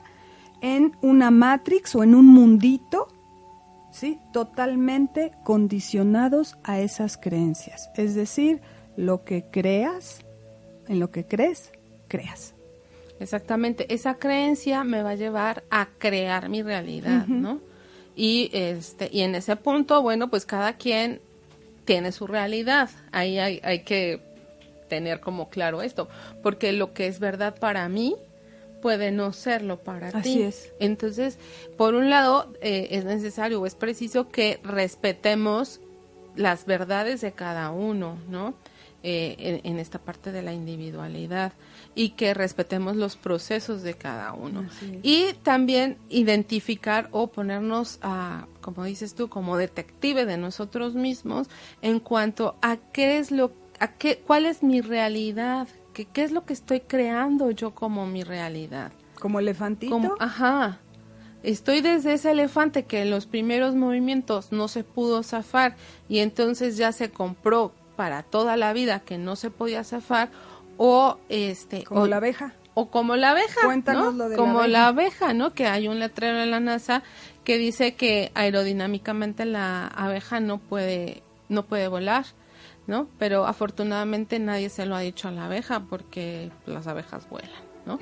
[0.61, 3.07] en una matrix o en un mundito,
[3.93, 7.89] sí, totalmente condicionados a esas creencias.
[7.95, 8.59] Es decir,
[8.97, 10.19] lo que creas,
[10.87, 11.71] en lo que crees,
[12.07, 12.53] creas.
[13.19, 17.61] Exactamente, esa creencia me va a llevar a crear mi realidad, ¿no?
[18.15, 21.21] Y este y en ese punto, bueno, pues cada quien
[21.85, 22.89] tiene su realidad.
[23.11, 24.19] Ahí hay, hay que
[24.89, 26.09] tener como claro esto,
[26.41, 28.15] porque lo que es verdad para mí
[28.83, 30.17] puede no serlo para ti.
[30.17, 30.73] Así es.
[30.81, 31.39] Entonces,
[31.77, 35.79] por un lado, eh, es necesario o es preciso que respetemos
[36.35, 38.53] las verdades de cada uno, ¿no?
[39.01, 41.53] Eh, en, en esta parte de la individualidad
[41.95, 44.65] y que respetemos los procesos de cada uno.
[45.01, 51.47] Y también identificar o ponernos a, como dices tú, como detective de nosotros mismos
[51.81, 56.31] en cuanto a qué es lo, a qué, cuál es mi realidad, qué, qué es
[56.31, 58.91] lo que estoy creando yo como mi realidad.
[59.19, 59.91] Como elefantito.
[59.93, 60.79] Como, ajá.
[61.43, 65.75] Estoy desde ese elefante que en los primeros movimientos no se pudo zafar
[66.09, 70.29] y entonces ya se compró para toda la vida que no se podía zafar
[70.77, 72.53] o este como o- la abeja.
[72.73, 74.23] o como la abeja, Cuéntanos ¿no?
[74.23, 75.25] lo de como la la abeja.
[75.27, 75.53] abeja, ¿no?
[75.53, 77.03] Que hay un letrero en la NASA
[77.43, 82.25] que dice que aerodinámicamente la abeja no puede no puede volar,
[82.87, 83.07] ¿no?
[83.19, 87.51] Pero afortunadamente nadie se lo ha dicho a la abeja porque las abejas vuelan.
[87.85, 87.99] ¿no?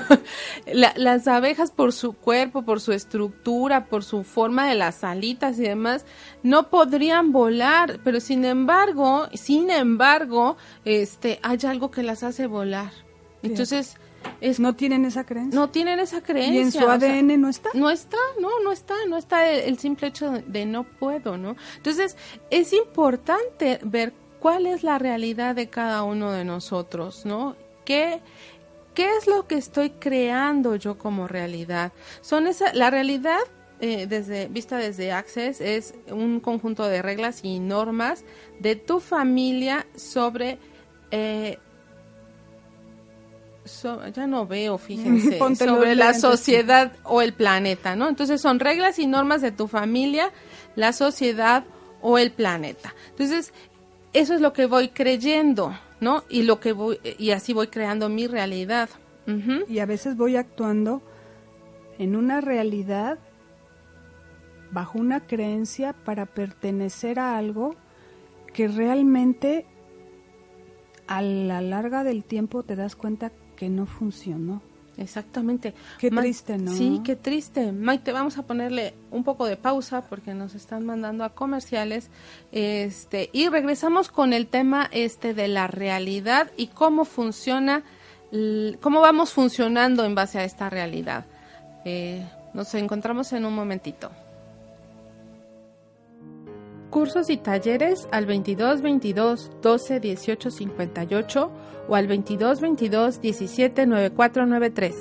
[0.72, 5.58] La- las abejas por su cuerpo, por su estructura, por su forma de las alitas
[5.58, 6.04] y demás,
[6.42, 12.90] no podrían volar, pero sin embargo, sin embargo, este, hay algo que las hace volar.
[13.42, 13.96] Entonces,
[14.40, 15.58] es, ¿No tienen esa creencia?
[15.58, 16.54] no tienen esa creencia.
[16.54, 17.70] ¿Y en su o sea, ADN no está?
[17.74, 21.56] no está, no, no está, no está el, el simple hecho de no puedo, ¿no?
[21.76, 22.16] Entonces,
[22.50, 27.56] es importante ver cuál es la realidad de cada uno de nosotros, ¿no?
[27.84, 28.20] ¿Qué,
[28.94, 31.92] qué es lo que estoy creando yo como realidad?
[32.20, 33.40] Son esa, la realidad
[33.80, 38.24] eh, desde vista desde Access es un conjunto de reglas y normas
[38.58, 40.58] de tu familia sobre
[41.10, 41.58] eh,
[43.66, 48.08] so- ya no veo, fíjense, Ponte los sobre la sociedad o el planeta, ¿no?
[48.08, 50.30] Entonces son reglas y normas de tu familia,
[50.74, 51.64] la sociedad
[52.00, 52.94] o el planeta.
[53.10, 53.52] Entonces,
[54.12, 56.24] eso es lo que voy creyendo, ¿no?
[56.28, 58.88] Y lo que voy y así voy creando mi realidad.
[59.68, 61.02] Y a veces voy actuando
[61.98, 63.18] en una realidad
[64.70, 67.74] bajo una creencia para pertenecer a algo
[68.52, 69.66] que realmente
[71.08, 74.62] a la larga del tiempo te das cuenta que no funcionó.
[74.98, 75.74] Exactamente.
[75.98, 76.72] Qué Ma- triste, ¿no?
[76.72, 77.70] Sí, qué triste.
[77.70, 82.08] Maite, vamos a ponerle un poco de pausa porque nos están mandando a comerciales.
[82.50, 87.82] Este, y regresamos con el tema este de la realidad y cómo funciona,
[88.80, 91.26] cómo vamos funcionando en base a esta realidad.
[91.84, 94.10] Eh, nos encontramos en un momentito.
[96.90, 101.50] Cursos y talleres al 22 22 12 18 58
[101.88, 104.94] o al 22 22 17 94 93.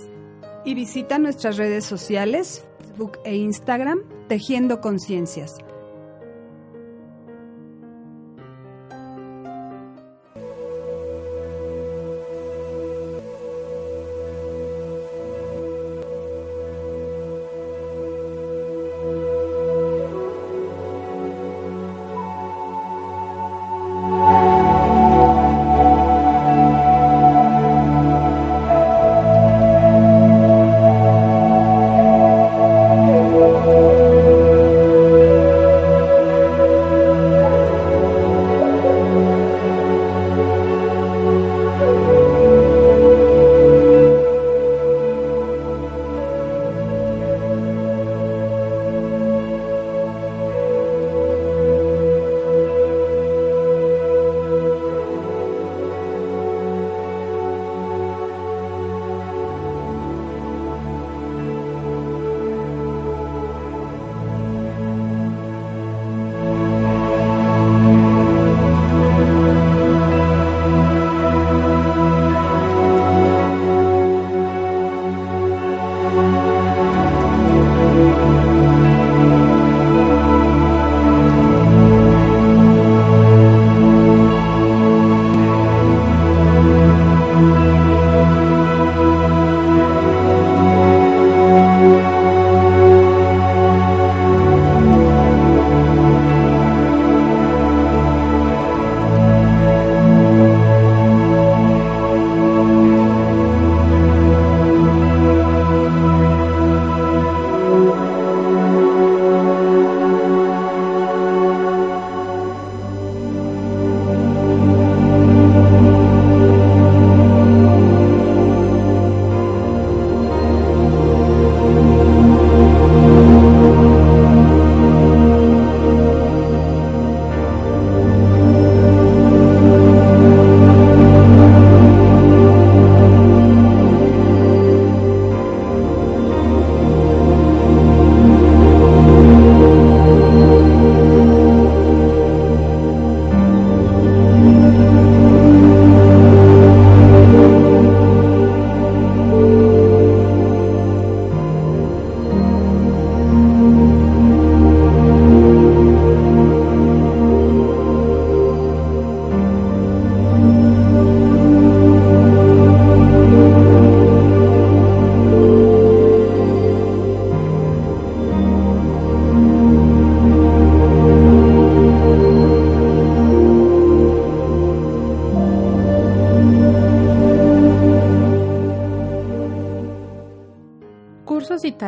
[0.66, 5.58] Y visita nuestras redes sociales, Facebook e Instagram, Tejiendo Conciencias.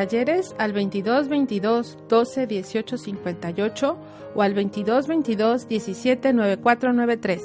[0.08, 3.98] Talleres al 22 22 12 18 58
[4.36, 7.42] o al 22 22 17 9493.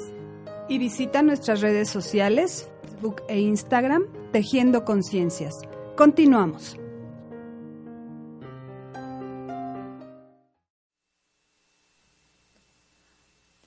[0.69, 5.55] Y visita nuestras redes sociales, Facebook e Instagram, Tejiendo Conciencias.
[5.97, 6.77] Continuamos.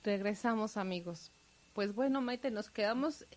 [0.03, 1.31] Regresamos amigos.
[1.73, 3.27] Pues bueno, Maite, nos quedamos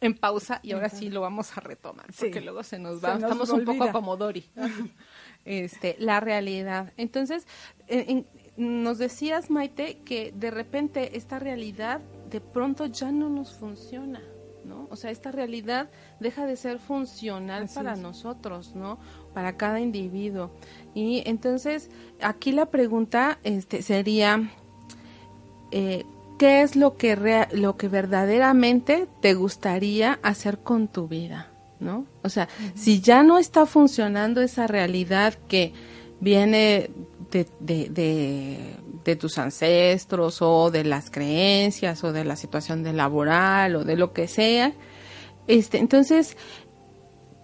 [0.00, 3.50] en pausa y ahora sí lo vamos a retomar porque luego se nos va, estamos
[3.50, 4.44] un poco como Dori.
[5.50, 6.92] este, la realidad.
[6.96, 7.46] Entonces,
[8.56, 14.22] nos decías, Maite, que de repente esta realidad de pronto ya no nos funciona.
[14.64, 14.86] ¿no?
[14.90, 15.88] O sea, esta realidad
[16.20, 18.98] deja de ser funcional para nosotros, ¿no?
[19.34, 20.52] Para cada individuo.
[20.94, 21.90] Y entonces,
[22.20, 24.52] aquí la pregunta este, sería,
[25.72, 26.04] eh,
[26.38, 31.49] ¿qué es lo que, lo que verdaderamente te gustaría hacer con tu vida?
[31.80, 32.06] ¿No?
[32.22, 35.72] O sea, si ya no está funcionando esa realidad que
[36.20, 36.90] viene
[37.30, 43.76] de, de, de, tus ancestros o de las creencias o de la situación de laboral
[43.76, 44.74] o de lo que sea,
[45.46, 46.36] este, entonces,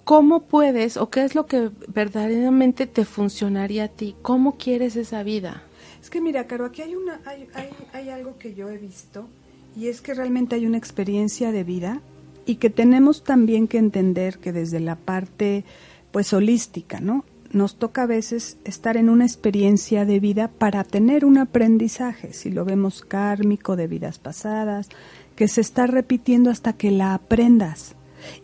[0.04, 4.16] ¿cómo puedes o qué es lo que verdaderamente te funcionaría a ti?
[4.22, 5.62] ¿Cómo quieres esa vida?
[6.00, 9.28] Es que mira, Caro, aquí hay, una, hay, hay, hay algo que yo he visto
[9.76, 12.00] y es que realmente hay una experiencia de vida
[12.46, 15.64] y que tenemos también que entender que desde la parte
[16.12, 17.24] pues holística, ¿no?
[17.52, 22.50] Nos toca a veces estar en una experiencia de vida para tener un aprendizaje, si
[22.50, 24.88] lo vemos kármico de vidas pasadas,
[25.34, 27.94] que se está repitiendo hasta que la aprendas.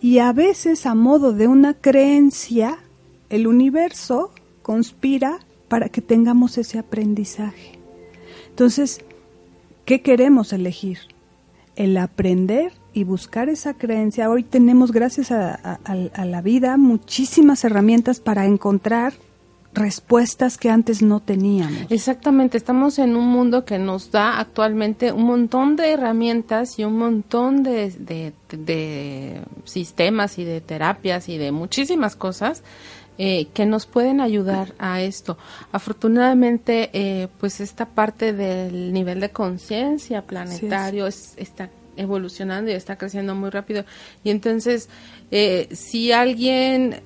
[0.01, 2.79] Y a veces a modo de una creencia,
[3.31, 4.33] el universo
[4.63, 5.39] conspira
[5.69, 7.79] para que tengamos ese aprendizaje.
[8.51, 9.01] Entonces,
[9.85, 10.99] ¿qué queremos elegir?
[11.75, 14.31] El aprender y buscar esa creencia.
[14.31, 15.79] Hoy tenemos, gracias a,
[16.25, 19.15] la vida, muchísimas herramientas para encontrar
[19.75, 21.91] respuestas que antes no teníamos.
[21.91, 26.99] Exactamente, estamos en un mundo que nos da actualmente un montón de herramientas y un
[26.99, 28.33] montón de
[29.65, 32.63] sistemas y de terapias y de muchísimas cosas
[33.19, 35.37] eh, que nos pueden ayudar a esto.
[35.71, 43.35] Afortunadamente, eh, pues esta parte del nivel de conciencia planetario está evolucionando y está creciendo
[43.35, 43.85] muy rápido.
[44.25, 44.89] Y entonces,
[45.31, 47.03] eh, si alguien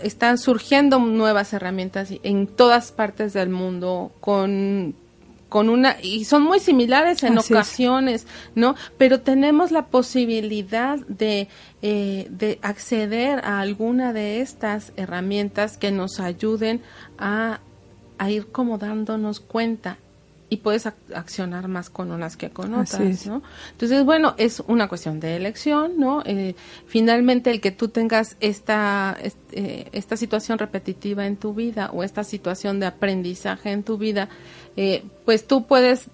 [0.00, 4.94] está surgiendo nuevas herramientas en todas partes del mundo con
[5.52, 8.74] con una y son muy similares en ocasiones, ¿no?
[8.96, 11.46] Pero tenemos la posibilidad de,
[11.82, 16.80] eh, de acceder a alguna de estas herramientas que nos ayuden
[17.18, 17.60] a,
[18.16, 19.98] a ir como dándonos cuenta
[20.52, 20.84] y puedes
[21.14, 23.42] accionar más con unas que con otras, ¿no?
[23.70, 26.22] Entonces, bueno, es una cuestión de elección, ¿no?
[26.26, 29.16] Eh, finalmente, el que tú tengas esta,
[29.52, 34.28] eh, esta situación repetitiva en tu vida o esta situación de aprendizaje en tu vida,
[34.76, 36.10] eh, pues tú puedes,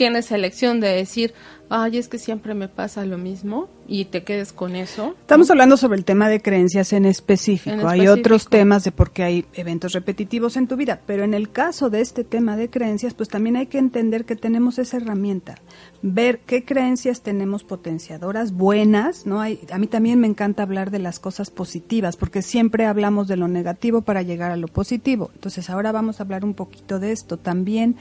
[0.00, 1.34] tienes elección de decir,
[1.68, 5.14] ay, es que siempre me pasa lo mismo y te quedes con eso.
[5.20, 7.86] Estamos hablando sobre el tema de creencias en específico.
[7.86, 11.50] Hay otros temas de por qué hay eventos repetitivos en tu vida, pero en el
[11.50, 15.56] caso de este tema de creencias, pues también hay que entender que tenemos esa herramienta,
[16.00, 19.42] ver qué creencias tenemos potenciadoras buenas, ¿no?
[19.42, 23.36] Hay, a mí también me encanta hablar de las cosas positivas, porque siempre hablamos de
[23.36, 25.30] lo negativo para llegar a lo positivo.
[25.34, 27.96] Entonces, ahora vamos a hablar un poquito de esto también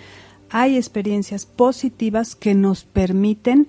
[0.49, 3.67] hay experiencias positivas que nos permiten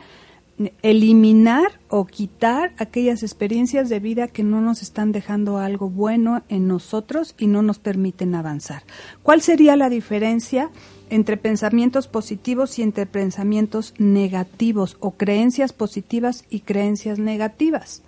[0.83, 6.69] eliminar o quitar aquellas experiencias de vida que no nos están dejando algo bueno en
[6.69, 8.83] nosotros y no nos permiten avanzar.
[9.23, 10.71] ¿Cuál sería la diferencia
[11.09, 18.03] entre pensamientos positivos y entre pensamientos negativos o creencias positivas y creencias negativas?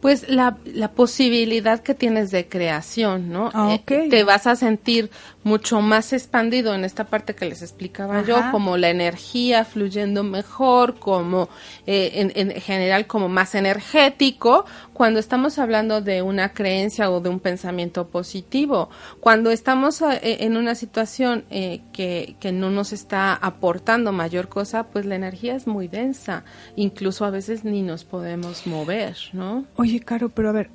[0.00, 3.50] Pues la, la posibilidad que tienes de creación, ¿no?
[3.52, 5.10] Ah, eh, te vas a sentir
[5.48, 10.98] mucho más expandido en esta parte que les explicaba yo, como la energía fluyendo mejor,
[10.98, 11.48] como
[11.86, 17.30] eh, en, en, general como más energético, cuando estamos hablando de una creencia o de
[17.30, 18.90] un pensamiento positivo.
[19.20, 24.84] Cuando estamos eh, en una situación eh, que, que no nos está aportando mayor cosa,
[24.84, 26.44] pues la energía es muy densa,
[26.76, 29.64] incluso a veces ni nos podemos mover, ¿no?
[29.76, 30.68] Oye, Caro, pero a ver,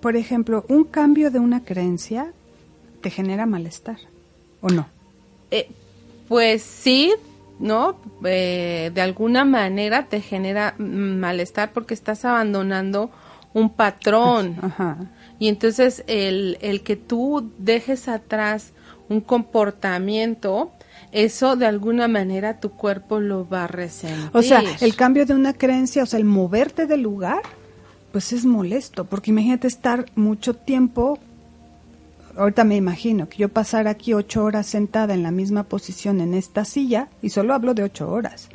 [0.00, 2.32] por ejemplo, un cambio de una creencia
[3.00, 3.98] te genera malestar,
[4.60, 4.86] ¿o no?
[5.50, 5.68] Eh,
[6.28, 7.12] pues sí,
[7.58, 7.96] ¿no?
[8.24, 13.10] Eh, de alguna manera te genera malestar porque estás abandonando
[13.54, 14.56] un patrón.
[15.40, 18.72] Y entonces el, el que tú dejes atrás
[19.08, 20.70] un comportamiento,
[21.12, 24.28] eso de alguna manera tu cuerpo lo va a resentir.
[24.34, 27.40] O sea, el cambio de una creencia, o sea, el moverte del lugar,
[28.12, 31.18] pues es molesto, porque imagínate estar mucho tiempo
[32.40, 36.34] ahorita me imagino que yo pasara aquí ocho horas sentada en la misma posición en
[36.34, 38.48] esta silla, y solo hablo de ocho horas,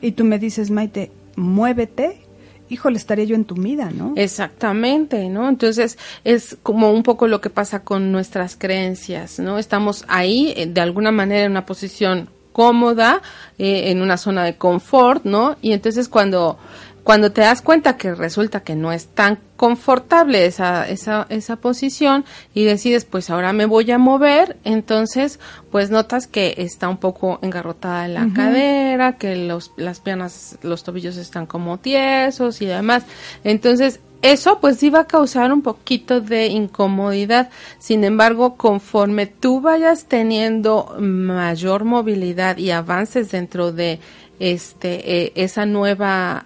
[0.00, 2.22] y tú me dices, Maite, muévete,
[2.68, 4.14] híjole, estaría yo entumida, ¿no?
[4.16, 5.48] Exactamente, ¿no?
[5.48, 9.58] Entonces es como un poco lo que pasa con nuestras creencias, ¿no?
[9.58, 13.20] Estamos ahí eh, de alguna manera en una posición cómoda,
[13.58, 15.56] eh, en una zona de confort, ¿no?
[15.60, 16.58] Y entonces cuando
[17.02, 22.26] cuando te das cuenta que resulta que no es tan confortable esa, esa, esa posición
[22.52, 25.40] y decides, pues ahora me voy a mover, entonces,
[25.70, 31.16] pues notas que está un poco engarrotada la cadera, que los, las piernas, los tobillos
[31.16, 33.04] están como tiesos y demás.
[33.42, 37.48] Entonces, eso pues iba a causar un poquito de incomodidad.
[37.78, 43.98] Sin embargo, conforme tú vayas teniendo mayor movilidad y avances dentro de
[44.38, 46.44] este eh, esa nueva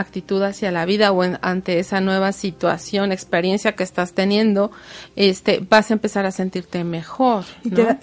[0.00, 4.70] actitud hacia la vida o ante esa nueva situación, experiencia que estás teniendo,
[5.16, 7.44] este, vas a empezar a sentirte mejor.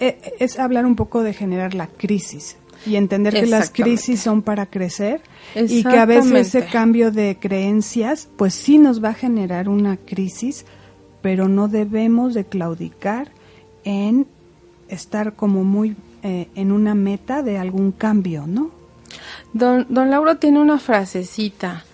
[0.00, 4.42] Eh, es hablar un poco de generar la crisis y entender que las crisis son
[4.42, 5.20] para crecer
[5.54, 9.96] y que a veces ese cambio de creencias, pues sí nos va a generar una
[9.96, 10.64] crisis,
[11.22, 13.30] pero no debemos de claudicar
[13.84, 14.26] en
[14.88, 18.70] estar como muy eh, en una meta de algún cambio, ¿no?
[19.52, 21.84] Don, don Lauro tiene una frasecita.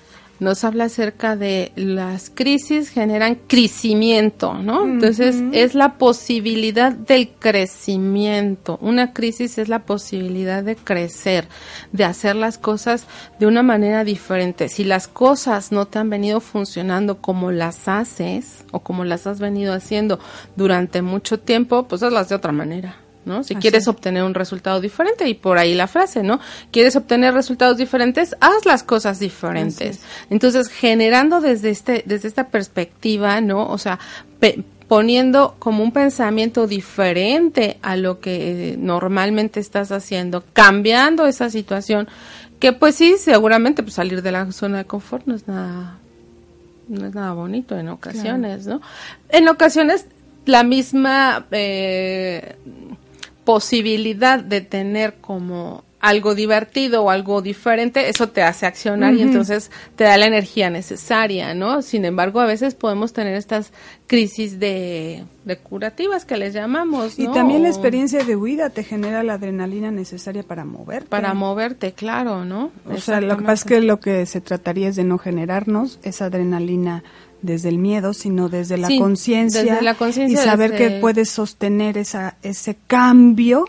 [0.45, 4.85] Nos habla acerca de las crisis generan crecimiento, ¿no?
[4.85, 8.79] Entonces es la posibilidad del crecimiento.
[8.83, 11.49] Una crisis es la posibilidad de crecer,
[11.93, 13.07] de hacer las cosas
[13.41, 14.69] de una manera diferente.
[14.69, 19.41] Si las cosas no te han venido funcionando como las haces o como las has
[19.41, 20.19] venido haciendo
[20.57, 23.04] durante mucho tiempo, pues hazlas de otra manera.
[23.25, 23.43] ¿No?
[23.45, 26.41] Si quieres obtener un resultado diferente, y por ahí la frase, ¿no?
[26.71, 30.01] Quieres obtener resultados diferentes, haz las cosas diferentes.
[30.31, 33.67] Entonces, generando desde este, desde esta perspectiva, ¿no?
[33.67, 33.99] O sea,
[34.89, 42.09] poniendo como un pensamiento diferente a lo que normalmente estás haciendo, cambiando esa situación,
[42.61, 45.99] que pues sí, seguramente pues salir de la zona de confort no es nada
[46.89, 48.81] no es nada bonito en ocasiones, ¿no?
[49.31, 50.07] En ocasiones
[50.47, 52.57] la misma eh,
[53.45, 59.71] posibilidad de tener como algo divertido o algo diferente, eso te hace accionar y entonces
[59.97, 61.81] te da la energía necesaria, ¿no?
[61.81, 63.73] Sin embargo, a veces podemos tener estas
[64.07, 67.19] crisis de, de curativas que les llamamos.
[67.19, 71.09] Y también la experiencia de huida te genera la adrenalina necesaria para moverte.
[71.09, 72.71] Para moverte, claro, ¿no?
[72.87, 76.01] O sea, lo que pasa es que lo que se trataría es de no generarnos
[76.03, 77.03] esa adrenalina
[77.45, 79.83] desde el miedo, sino desde la conciencia
[80.27, 83.67] y saber que puedes sostener esa, ese cambio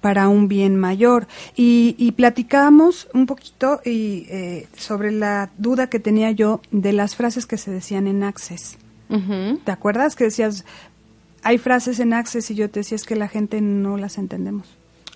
[0.00, 1.26] para un bien mayor.
[1.56, 7.16] Y, y platicábamos un poquito y, eh, sobre la duda que tenía yo de las
[7.16, 8.78] frases que se decían en Access.
[9.64, 10.64] ¿Te acuerdas que decías,
[11.42, 14.66] hay frases en Access y yo te decía es que la gente no las entendemos?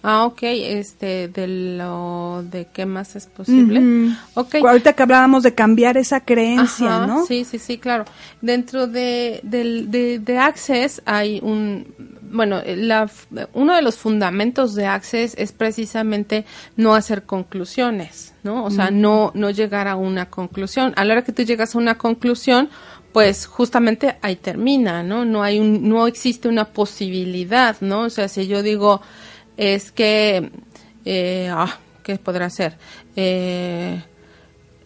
[0.02, 4.14] Ah, ok, este, de lo de qué más es posible.
[4.34, 4.62] okay.
[4.62, 7.26] Ahorita que hablábamos de cambiar esa creencia, ¿no?
[7.26, 8.04] Sí, sí, sí, claro.
[8.40, 11.94] Dentro de, de, de, Access hay un,
[12.32, 13.10] bueno, la,
[13.52, 16.46] uno de los fundamentos de Access es precisamente
[16.76, 18.64] no hacer conclusiones, ¿no?
[18.64, 20.94] O sea, no, no llegar a una conclusión.
[20.96, 22.70] A la hora que tú llegas a una conclusión,
[23.12, 25.24] pues justamente ahí termina, ¿no?
[25.24, 28.02] No hay un, no existe una posibilidad, ¿no?
[28.02, 29.02] O sea, si yo digo,
[29.60, 30.50] es que,
[31.04, 32.78] eh, ah, ¿qué podrá ser?
[33.14, 34.02] Eh,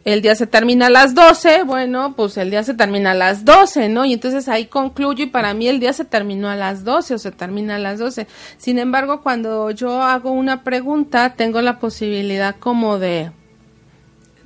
[0.04, 3.44] el día se termina a las 12, bueno, pues el día se termina a las
[3.44, 4.04] 12, ¿no?
[4.04, 7.18] Y entonces ahí concluyo y para mí el día se terminó a las 12 o
[7.18, 8.26] se termina a las 12.
[8.58, 13.30] Sin embargo, cuando yo hago una pregunta, tengo la posibilidad como de,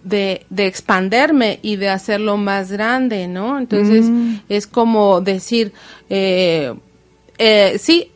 [0.04, 3.58] de, de expanderme y de hacerlo más grande, ¿no?
[3.58, 4.40] Entonces mm.
[4.50, 5.72] es como decir,
[6.10, 6.74] eh,
[7.38, 8.12] eh, sí,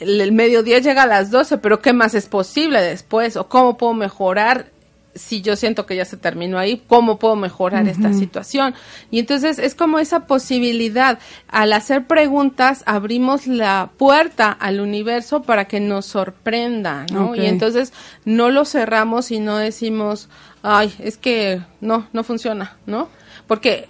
[0.00, 3.36] el, mediodía llega a las 12, pero ¿qué más es posible después?
[3.36, 4.70] ¿O cómo puedo mejorar
[5.16, 8.74] si yo siento que ya se terminó ahí, cómo puedo mejorar esta situación.
[9.10, 11.18] Y entonces es como esa posibilidad.
[11.48, 17.34] Al hacer preguntas, abrimos la puerta al universo para que nos sorprenda, ¿no?
[17.34, 17.92] Y entonces
[18.24, 20.28] no lo cerramos y no decimos,
[20.62, 23.08] ay, es que no, no funciona, ¿no?
[23.46, 23.88] Porque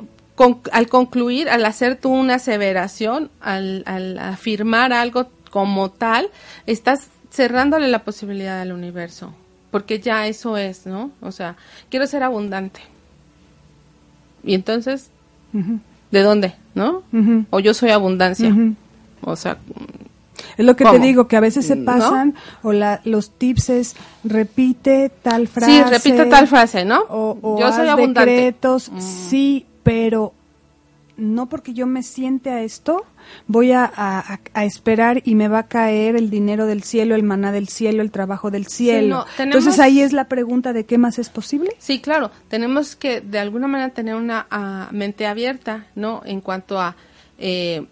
[0.71, 6.29] al concluir, al hacer tú una aseveración, al, al afirmar algo, como tal,
[6.67, 9.33] estás cerrándole la posibilidad al universo,
[9.71, 11.13] porque ya eso es, ¿no?
[11.23, 11.57] O sea,
[11.89, 12.81] quiero ser abundante.
[14.45, 15.09] Y entonces,
[16.11, 16.57] ¿de dónde?
[16.75, 17.05] ¿No?
[17.49, 18.55] O yo soy abundancia.
[19.23, 19.57] O sea,
[20.59, 23.97] es lo que te digo, que a veces se pasan, o la, los tips es
[24.25, 25.73] repite tal frase.
[25.73, 27.01] Sí, repite tal frase, ¿no?
[27.09, 28.31] O, yo soy abundante.
[28.31, 29.01] Decretos, mm.
[29.01, 30.35] sí, pero
[31.17, 33.05] no porque yo me siente a esto,
[33.47, 37.53] voy a, a, esperar y me va a caer el dinero del cielo, el maná
[37.53, 39.25] del cielo, el trabajo del cielo.
[39.39, 41.75] Entonces ahí es la pregunta de qué más es posible.
[41.79, 46.23] Sí, claro, tenemos que de alguna manera tener una ah, mente abierta, ¿no?
[46.25, 46.97] En cuanto a
[47.39, 47.87] eh,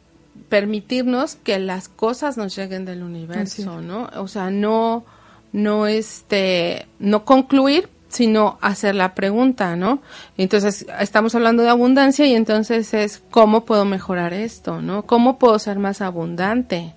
[0.49, 4.11] permitirnos que las cosas nos lleguen del universo, ¿no?
[4.17, 5.05] O sea, no,
[5.53, 10.01] no este, no concluir sino hacer la pregunta, ¿no?
[10.39, 15.03] Entonces, estamos hablando de abundancia y entonces es cómo puedo mejorar esto, ¿no?
[15.03, 16.95] ¿Cómo puedo ser más abundante?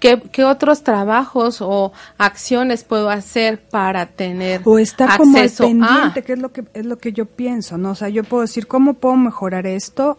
[0.00, 6.22] ¿Qué, qué otros trabajos o acciones puedo hacer para tener o está como al pendiente,
[6.22, 7.90] que es lo que es lo que yo pienso, ¿no?
[7.90, 10.16] O sea, yo puedo decir cómo puedo mejorar esto,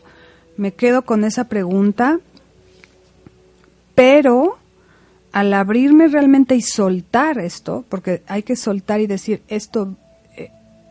[0.57, 2.19] me quedo con esa pregunta,
[3.95, 4.57] pero
[5.31, 9.95] al abrirme realmente y soltar esto, porque hay que soltar y decir esto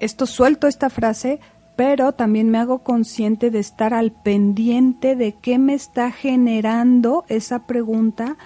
[0.01, 1.40] esto suelto esta frase,
[1.76, 7.66] pero también me hago consciente de estar al pendiente de qué me está generando esa
[7.66, 8.36] pregunta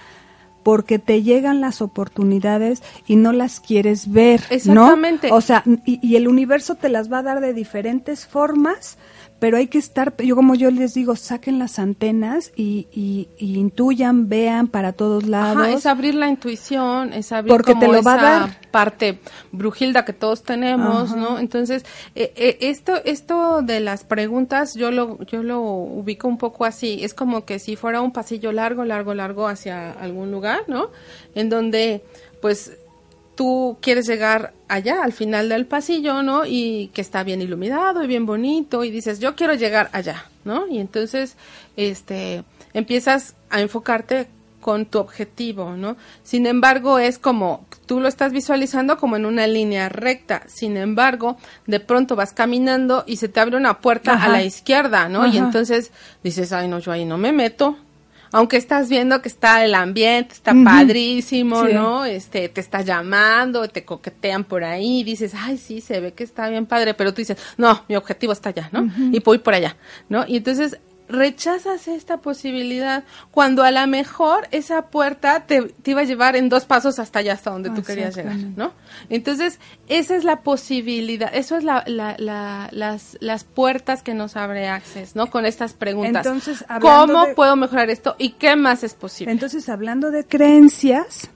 [0.63, 5.31] porque te llegan las oportunidades y no las quieres ver, Exactamente.
[5.31, 8.97] O sea, y, y, el universo te las va a dar de diferentes formas
[9.43, 14.29] pero hay que estar, yo como yo les digo, saquen las antenas y, y, intuyan,
[14.29, 15.67] vean para todos lados.
[15.67, 18.61] es abrir la intuición, es abrir Porque te lo va a dar.
[18.71, 19.19] parte
[19.51, 21.39] brujilda que todos tenemos, ¿no?
[21.39, 21.83] Entonces,
[22.15, 27.03] eh, eh, esto, esto de las preguntas, yo lo, yo lo ubico un poco así,
[27.03, 30.87] es como que si fuera un pasillo largo, largo, largo hacia algún lugar, ¿no?
[31.35, 32.01] En donde,
[32.41, 32.77] pues,
[33.35, 36.45] tú quieres llegar allá, al final del pasillo, ¿no?
[36.45, 40.67] Y que está bien iluminado y bien bonito y dices, yo quiero llegar allá, ¿no?
[40.67, 41.35] Y entonces,
[41.75, 44.27] este, empiezas a enfocarte
[44.63, 45.97] con tu objetivo, ¿no?
[46.23, 50.43] Sin embargo, es como tú lo estás visualizando como en una línea recta.
[50.47, 55.09] Sin embargo, de pronto vas caminando y se te abre una puerta a la izquierda,
[55.09, 55.27] ¿no?
[55.27, 55.91] Y entonces
[56.23, 57.77] dices, ay, no, yo ahí no me meto,
[58.33, 62.03] aunque estás viendo que está el ambiente, está padrísimo, ¿no?
[62.03, 66.49] Este, te está llamando, te coquetean por ahí, dices, ay, sí, se ve que está
[66.49, 68.91] bien padre, pero tú dices, no, mi objetivo está allá, ¿no?
[69.11, 69.77] Y voy por allá,
[70.09, 70.25] ¿no?
[70.27, 70.79] Y entonces
[71.13, 76.65] rechazas esta posibilidad cuando a lo mejor esa puerta te, iba a llevar en dos
[76.65, 78.73] pasos hasta allá, hasta donde tú querías llegar, ¿no?
[79.09, 85.15] Entonces, esa es la posibilidad, eso es la, las, las puertas que nos abre Access,
[85.15, 85.29] ¿no?
[85.29, 86.25] Con estas preguntas.
[86.25, 89.31] Entonces, ¿cómo puedo mejorar esto y qué más es posible?
[89.31, 91.29] Entonces, hablando de creencias,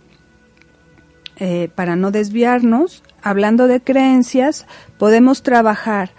[1.37, 4.65] eh, para no desviarnos, hablando de creencias,
[4.97, 6.11] podemos trabajar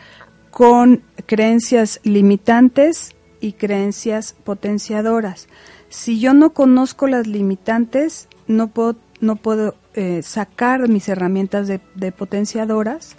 [0.51, 5.49] con creencias limitantes y creencias potenciadoras.
[5.89, 11.81] Si yo no conozco las limitantes, no puedo, no puedo eh, sacar mis herramientas de,
[11.95, 13.17] de potenciadoras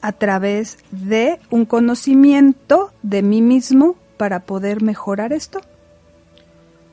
[0.00, 5.60] a través de un conocimiento de mí mismo para poder mejorar esto.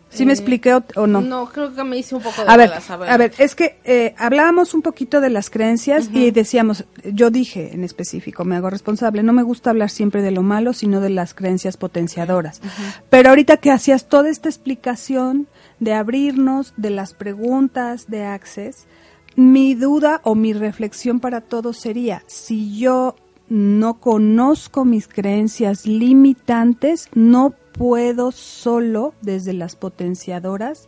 [0.09, 1.21] ¿Sí me eh, expliqué o, no?
[1.21, 2.71] No, creo que me hice un poco de a ver,
[3.07, 3.33] a ver.
[3.37, 8.43] es que eh, hablábamos un poquito de las creencias y decíamos, yo dije en específico,
[8.43, 11.77] me hago responsable, no me gusta hablar siempre de lo malo, sino de las creencias
[11.77, 12.61] potenciadoras.
[13.09, 15.47] Pero ahorita que hacías toda esta explicación
[15.79, 18.87] de abrirnos, de las preguntas de Access,
[19.35, 23.15] mi duda o mi reflexión para todos sería, si yo
[23.49, 30.87] no conozco mis creencias limitantes, no puedo solo desde las potenciadoras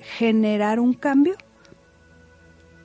[0.00, 1.36] generar un cambio?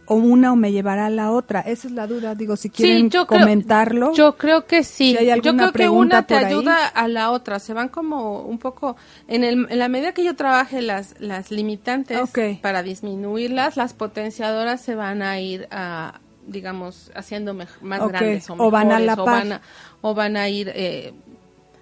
[0.06, 1.62] ¿O una o me llevará a la otra?
[1.62, 4.14] Esa es la duda, digo, si quieren comentarlo.
[4.14, 5.18] yo creo que sí.
[5.42, 7.60] yo creo que una te ayuda a la otra.
[7.60, 8.98] Se van como un poco,
[9.30, 12.20] en, el, en la medida que yo trabaje las, las limitantes
[12.62, 18.92] para disminuirlas, las potenciadoras se van a ir a, digamos, haciendo más grandes o, van
[18.92, 19.62] a la
[20.02, 21.14] O van a, ir eh,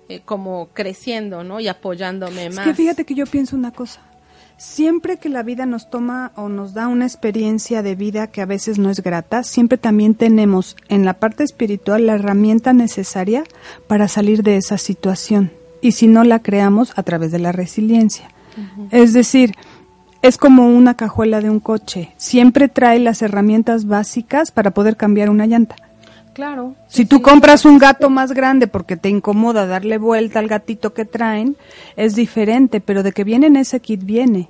[0.10, 1.60] eh, como creciendo, ¿no?
[1.60, 2.60] Y apoyándome más.
[2.60, 4.02] Es que fíjate que yo pienso una cosa.
[4.58, 8.46] Siempre que la vida nos toma o nos da una experiencia de vida que a
[8.46, 13.44] veces no es grata, siempre también tenemos en la parte espiritual la herramienta necesaria
[13.88, 15.52] para salir de esa situación.
[15.82, 18.30] Y si no la creamos a través de la resiliencia.
[18.92, 19.56] Es decir,
[20.22, 22.12] es como una cajuela de un coche.
[22.18, 25.76] Siempre trae las herramientas básicas para poder cambiar una llanta.
[26.34, 26.76] Claro.
[26.88, 31.06] Si tú compras un gato más grande porque te incomoda darle vuelta al gatito que
[31.06, 31.58] traen,
[31.98, 34.50] es diferente, pero de que viene en ese kit viene.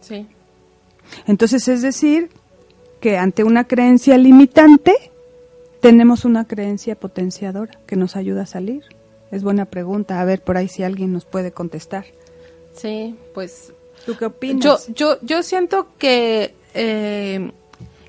[0.00, 0.26] Sí.
[1.26, 2.30] Entonces es decir
[3.00, 4.92] que ante una creencia limitante
[5.80, 8.82] tenemos una creencia potenciadora que nos ayuda a salir.
[9.30, 10.20] Es buena pregunta.
[10.20, 12.06] A ver por ahí si alguien nos puede contestar.
[12.74, 13.72] Sí, pues.
[14.04, 14.62] ¿Tú qué opinas?
[14.62, 17.50] Yo, yo, yo siento que eh,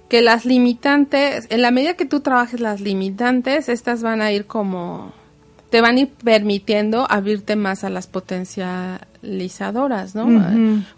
[0.10, 4.46] que las limitantes, en la medida que tú trabajes las limitantes, estas van a ir
[4.46, 5.14] como
[5.70, 10.26] te van a ir permitiendo abrirte más a las potencializadoras, ¿no?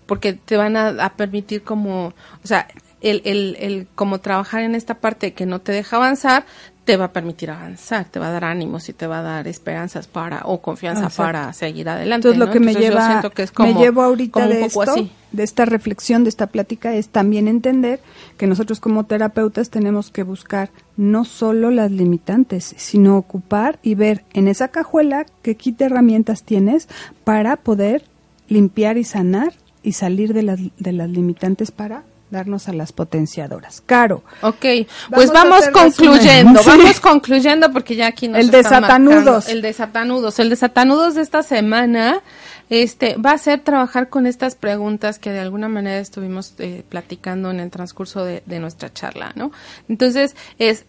[0.05, 2.13] Porque te van a, permitir como,
[2.43, 2.67] o sea,
[3.01, 6.45] el, el, el como trabajar en esta parte que no te deja avanzar,
[6.89, 9.47] te va a permitir avanzar, te va a dar ánimos y te va a dar
[9.47, 12.27] esperanzas para o confianza para seguir adelante.
[12.27, 13.21] Entonces lo que me lleva,
[13.59, 17.99] me llevo ahorita de esto, de esta reflexión, de esta plática, es también entender
[18.37, 24.23] que nosotros como terapeutas tenemos que buscar no solo las limitantes, sino ocupar y ver
[24.33, 26.87] en esa cajuela qué kit de herramientas tienes
[27.23, 28.03] para poder
[28.47, 33.81] limpiar y sanar y salir de las, de las limitantes para darnos a las potenciadoras.
[33.85, 34.23] Caro.
[34.41, 34.65] Ok,
[35.11, 39.49] pues vamos concluyendo, vamos concluyendo porque ya aquí nos El de Satanudos.
[39.49, 40.39] El de Satanudos.
[40.39, 42.21] El de Satanudos de esta semana
[42.69, 47.49] este va a ser trabajar con estas preguntas que de alguna manera estuvimos eh, platicando
[47.49, 49.51] en el transcurso de, nuestra charla, ¿no?
[49.87, 50.85] Entonces, es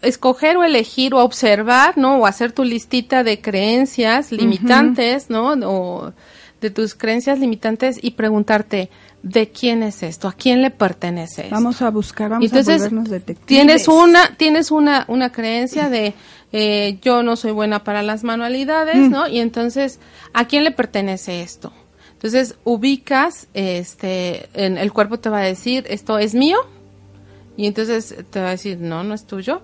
[0.00, 2.18] escoger o elegir o observar, ¿no?
[2.18, 5.52] O hacer tu listita de creencias limitantes, ¿no?
[5.52, 6.12] O
[6.60, 8.90] de tus creencias limitantes y preguntarte,
[9.22, 11.54] de quién es esto, a quién le pertenece esto.
[11.54, 13.46] Vamos a buscar, vamos Entonces, a volvernos detectives.
[13.46, 16.14] Tienes una, tienes una, una creencia de
[16.52, 19.10] eh, yo no soy buena para las manualidades, mm.
[19.10, 19.28] ¿no?
[19.28, 20.00] Y entonces,
[20.32, 21.72] ¿a quién le pertenece esto?
[22.12, 26.58] Entonces ubicas, este, en el cuerpo te va a decir esto es mío
[27.56, 29.62] y entonces te va a decir no, no es tuyo.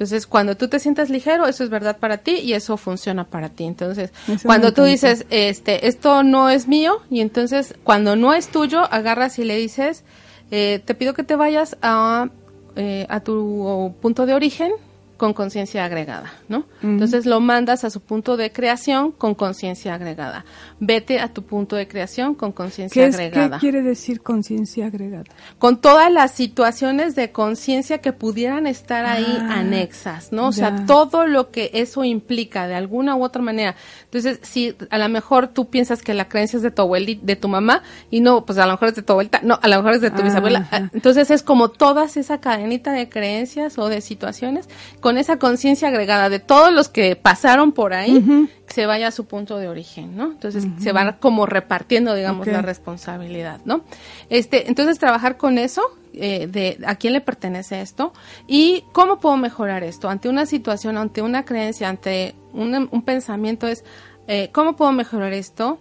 [0.00, 3.50] Entonces, cuando tú te sientes ligero, eso es verdad para ti y eso funciona para
[3.50, 3.64] ti.
[3.64, 4.14] Entonces,
[4.46, 9.38] cuando tú dices, este, esto no es mío, y entonces cuando no es tuyo, agarras
[9.38, 10.04] y le dices,
[10.50, 12.30] eh, te pido que te vayas a,
[12.76, 14.72] eh, a tu punto de origen,
[15.20, 16.64] con conciencia agregada, ¿no?
[16.82, 20.46] Entonces lo mandas a su punto de creación con conciencia agregada.
[20.78, 23.58] Vete a tu punto de creación con conciencia agregada.
[23.58, 25.24] ¿Qué quiere decir conciencia agregada?
[25.58, 30.46] Con todas las situaciones de conciencia que pudieran estar ahí ah, anexas, ¿no?
[30.46, 33.76] O sea, todo lo que eso implica de alguna u otra manera.
[34.12, 37.36] Entonces, si a lo mejor tú piensas que la creencia es de tu abuelita, de
[37.36, 39.76] tu mamá, y no, pues a lo mejor es de tu abuelita, no, a lo
[39.76, 40.90] mejor es de tu bisabuela.
[40.92, 46.28] Entonces es como todas esa cadenita de creencias o de situaciones con esa conciencia agregada
[46.28, 50.32] de todos los que pasaron por ahí, se vaya a su punto de origen, ¿no?
[50.32, 53.82] Entonces se va como repartiendo, digamos, la responsabilidad, ¿no?
[54.28, 58.12] Este, entonces trabajar con eso, eh, de a quién le pertenece esto
[58.46, 63.68] y cómo puedo mejorar esto ante una situación, ante una creencia, ante un, un pensamiento
[63.68, 63.84] es
[64.26, 65.78] eh, cómo puedo mejorar esto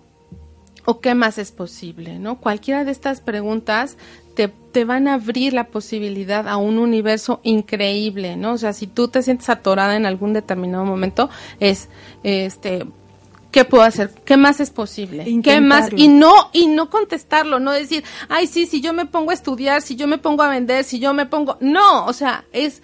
[0.85, 2.39] o qué más es posible, ¿no?
[2.39, 3.97] Cualquiera de estas preguntas
[4.47, 8.53] te, van a abrir la posibilidad a un universo increíble, ¿no?
[8.53, 11.29] O sea, si tú te sientes atorada en algún determinado momento,
[11.59, 11.89] es,
[12.23, 12.85] este,
[13.51, 14.11] ¿qué puedo hacer?
[14.23, 15.25] ¿Qué más es posible?
[15.43, 15.89] ¿Qué más?
[15.95, 19.81] Y no, y no contestarlo, no decir, ay, sí, si yo me pongo a estudiar,
[19.81, 22.81] si yo me pongo a vender, si yo me pongo, no, o sea, es,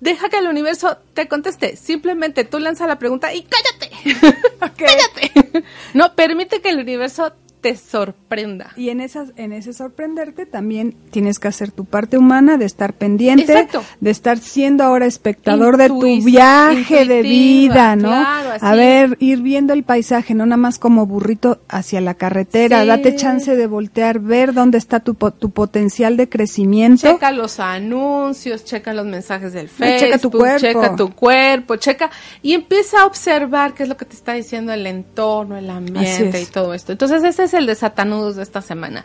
[0.00, 1.76] deja que el universo te conteste.
[1.76, 3.90] Simplemente tú lanza la pregunta y cállate.
[4.76, 5.64] cállate.
[5.94, 8.72] no, permite que el universo te sorprenda.
[8.76, 12.92] Y en esas, en ese sorprenderte también tienes que hacer tu parte humana de estar
[12.92, 13.68] pendiente,
[14.00, 18.12] de estar siendo ahora espectador de tu viaje de vida, ¿no?
[18.12, 23.16] a ver, ir viendo el paisaje, no nada más como burrito hacia la carretera, date
[23.16, 27.10] chance de voltear, ver dónde está tu, tu potencial de crecimiento.
[27.10, 32.10] Checa los anuncios, checa los mensajes del Facebook, checa tu cuerpo, checa tu cuerpo, checa
[32.42, 36.40] y empieza a observar qué es lo que te está diciendo el entorno, el ambiente
[36.40, 36.92] y todo esto.
[36.92, 39.04] Entonces, ese es el de Satanudos de esta semana.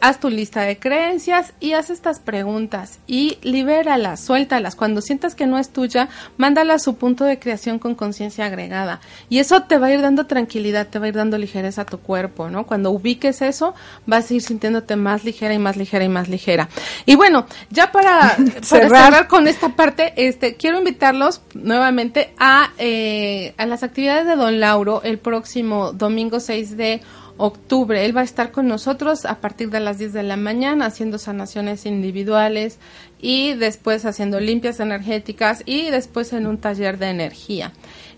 [0.00, 4.76] haz tu lista de creencias y haz estas preguntas y libéralas, suéltalas.
[4.76, 9.00] Cuando sientas que no es tuya, mándala a su punto de creación con conciencia agregada.
[9.28, 11.86] Y eso te va a ir dando tranquilidad, te va a ir dando ligereza a
[11.86, 12.66] tu cuerpo, ¿no?
[12.66, 13.74] Cuando ubiques eso,
[14.06, 16.68] vas a ir sintiéndote más ligera y más ligera y más ligera.
[17.06, 19.28] Y bueno, ya para, cerrar.
[19.28, 25.00] con esta parte, este, quiero invitarlos nuevamente a, eh, a las actividades de Don Lauro
[25.02, 27.00] el próximo domingo 6 de
[27.36, 28.04] octubre.
[28.04, 31.18] Él va a estar con nosotros a partir de las 10 de la mañana haciendo
[31.18, 32.78] sanaciones individuales
[33.20, 37.72] y después haciendo limpias energéticas y después en un taller de energía.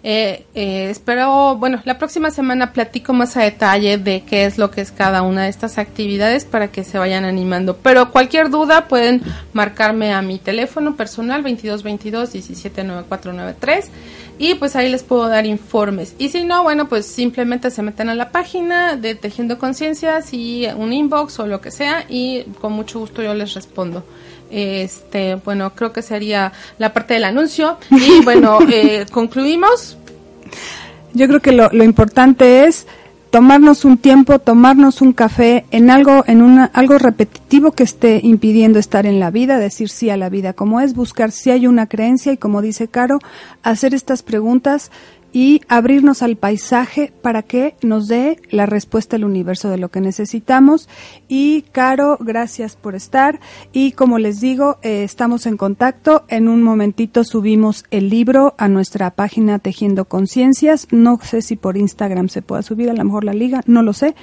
[0.04, 4.70] Eh, eh, espero, bueno, la próxima semana platico más a detalle de qué es lo
[4.70, 7.76] que es cada una de estas actividades para que se vayan animando.
[7.78, 9.22] Pero cualquier duda pueden
[9.52, 13.90] marcarme a mi teléfono personal 2222 179493
[14.38, 16.14] y pues ahí les puedo dar informes.
[16.18, 20.66] Y si no, bueno, pues simplemente se meten a la página de Tejiendo Conciencias y
[20.76, 24.04] un inbox o lo que sea y con mucho gusto yo les respondo.
[24.50, 27.78] Este, bueno, creo que sería la parte del anuncio.
[27.90, 29.96] Y bueno, eh, concluimos.
[31.14, 32.86] Yo creo que lo, lo importante es
[33.30, 38.78] tomarnos un tiempo, tomarnos un café en algo, en una, algo repetitivo que esté impidiendo
[38.78, 41.86] estar en la vida, decir sí a la vida como es, buscar si hay una
[41.86, 43.18] creencia y como dice Caro,
[43.62, 44.90] hacer estas preguntas
[45.38, 50.00] y abrirnos al paisaje para que nos dé la respuesta del universo de lo que
[50.00, 50.88] necesitamos.
[51.28, 53.38] Y Caro, gracias por estar.
[53.70, 56.24] Y como les digo, eh, estamos en contacto.
[56.26, 60.88] En un momentito subimos el libro a nuestra página Tejiendo Conciencias.
[60.90, 63.92] No sé si por Instagram se pueda subir, a lo mejor la liga, no lo
[63.92, 64.16] sé.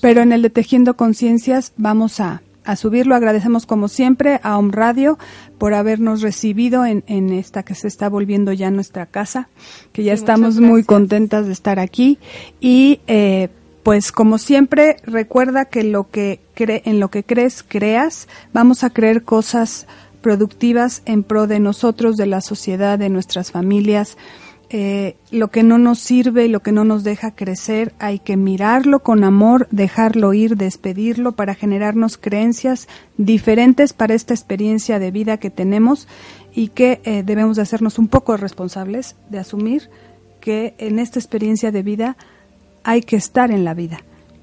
[0.00, 3.14] Pero en el de Tejiendo Conciencias vamos a a subirlo.
[3.14, 5.18] Agradecemos como siempre a Om Radio
[5.58, 9.48] por habernos recibido en, en, esta que se está volviendo ya nuestra casa,
[9.92, 12.18] que ya estamos muy contentas de estar aquí.
[12.60, 13.48] Y eh,
[13.82, 18.90] pues como siempre recuerda que lo que cre en lo que crees creas, vamos a
[18.90, 19.86] creer cosas
[20.20, 24.16] productivas en pro de nosotros, de la sociedad, de nuestras familias,
[24.74, 28.38] eh, lo que no nos sirve y lo que no nos deja crecer, hay que
[28.38, 35.36] mirarlo con amor, dejarlo ir, despedirlo para generarnos creencias diferentes para esta experiencia de vida
[35.36, 36.08] que tenemos
[36.54, 39.90] y que eh, debemos de hacernos un poco responsables de asumir
[40.40, 42.16] que en esta experiencia de vida
[42.82, 44.00] hay que estar en la vida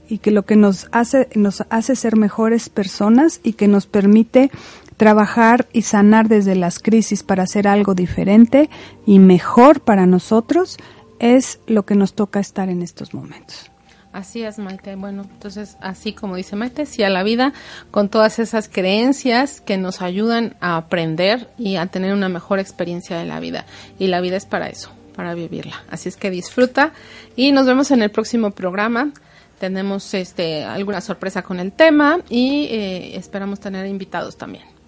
[0.08, 4.52] y que lo que nos hace nos hace ser mejores personas y que nos permite
[5.00, 8.70] trabajar y sanar desde las crisis para hacer algo diferente
[9.06, 10.78] y mejor para nosotros
[11.20, 13.72] es lo que nos toca estar en estos momentos.
[14.12, 14.96] Así es, Maite.
[14.96, 17.54] Bueno, entonces, así como dice Maite, sí a la vida,
[17.92, 23.18] con todas esas creencias que nos ayudan a aprender y a tener una mejor experiencia
[23.18, 23.66] de la vida.
[24.00, 25.82] Y la vida es para eso, para vivirla.
[25.90, 26.92] Así es que disfruta
[27.38, 29.14] y nos vemos en el próximo programa.
[29.60, 34.79] Tenemos este alguna sorpresa con el tema y eh, esperamos tener invitados también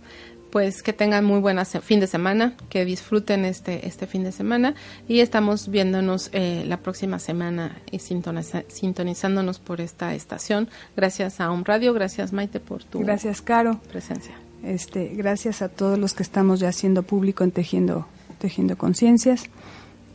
[0.51, 4.75] pues que tengan muy buenas fin de semana, que disfruten este, este fin de semana
[5.07, 10.69] y estamos viéndonos eh, la próxima semana y sintonizándonos por esta estación.
[10.95, 14.33] Gracias a un Radio, gracias Maite por tu gracias Caro presencia.
[14.63, 19.49] Este, gracias a todos los que estamos ya haciendo público en Tejiendo, tejiendo Conciencias.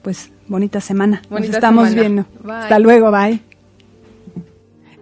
[0.02, 1.22] Pues bonita semana.
[1.30, 2.26] Nos estamos viendo.
[2.48, 3.40] Hasta luego, bye.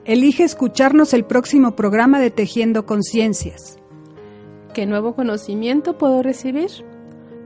[0.06, 3.78] Elige escucharnos el próximo programa de Tejiendo Conciencias.
[4.74, 6.68] ¿Qué nuevo conocimiento puedo recibir?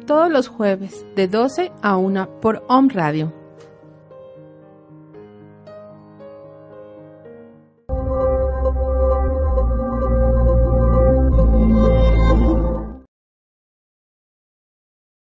[0.06, 3.37] Todos los jueves de 12 a 1 por Home Radio.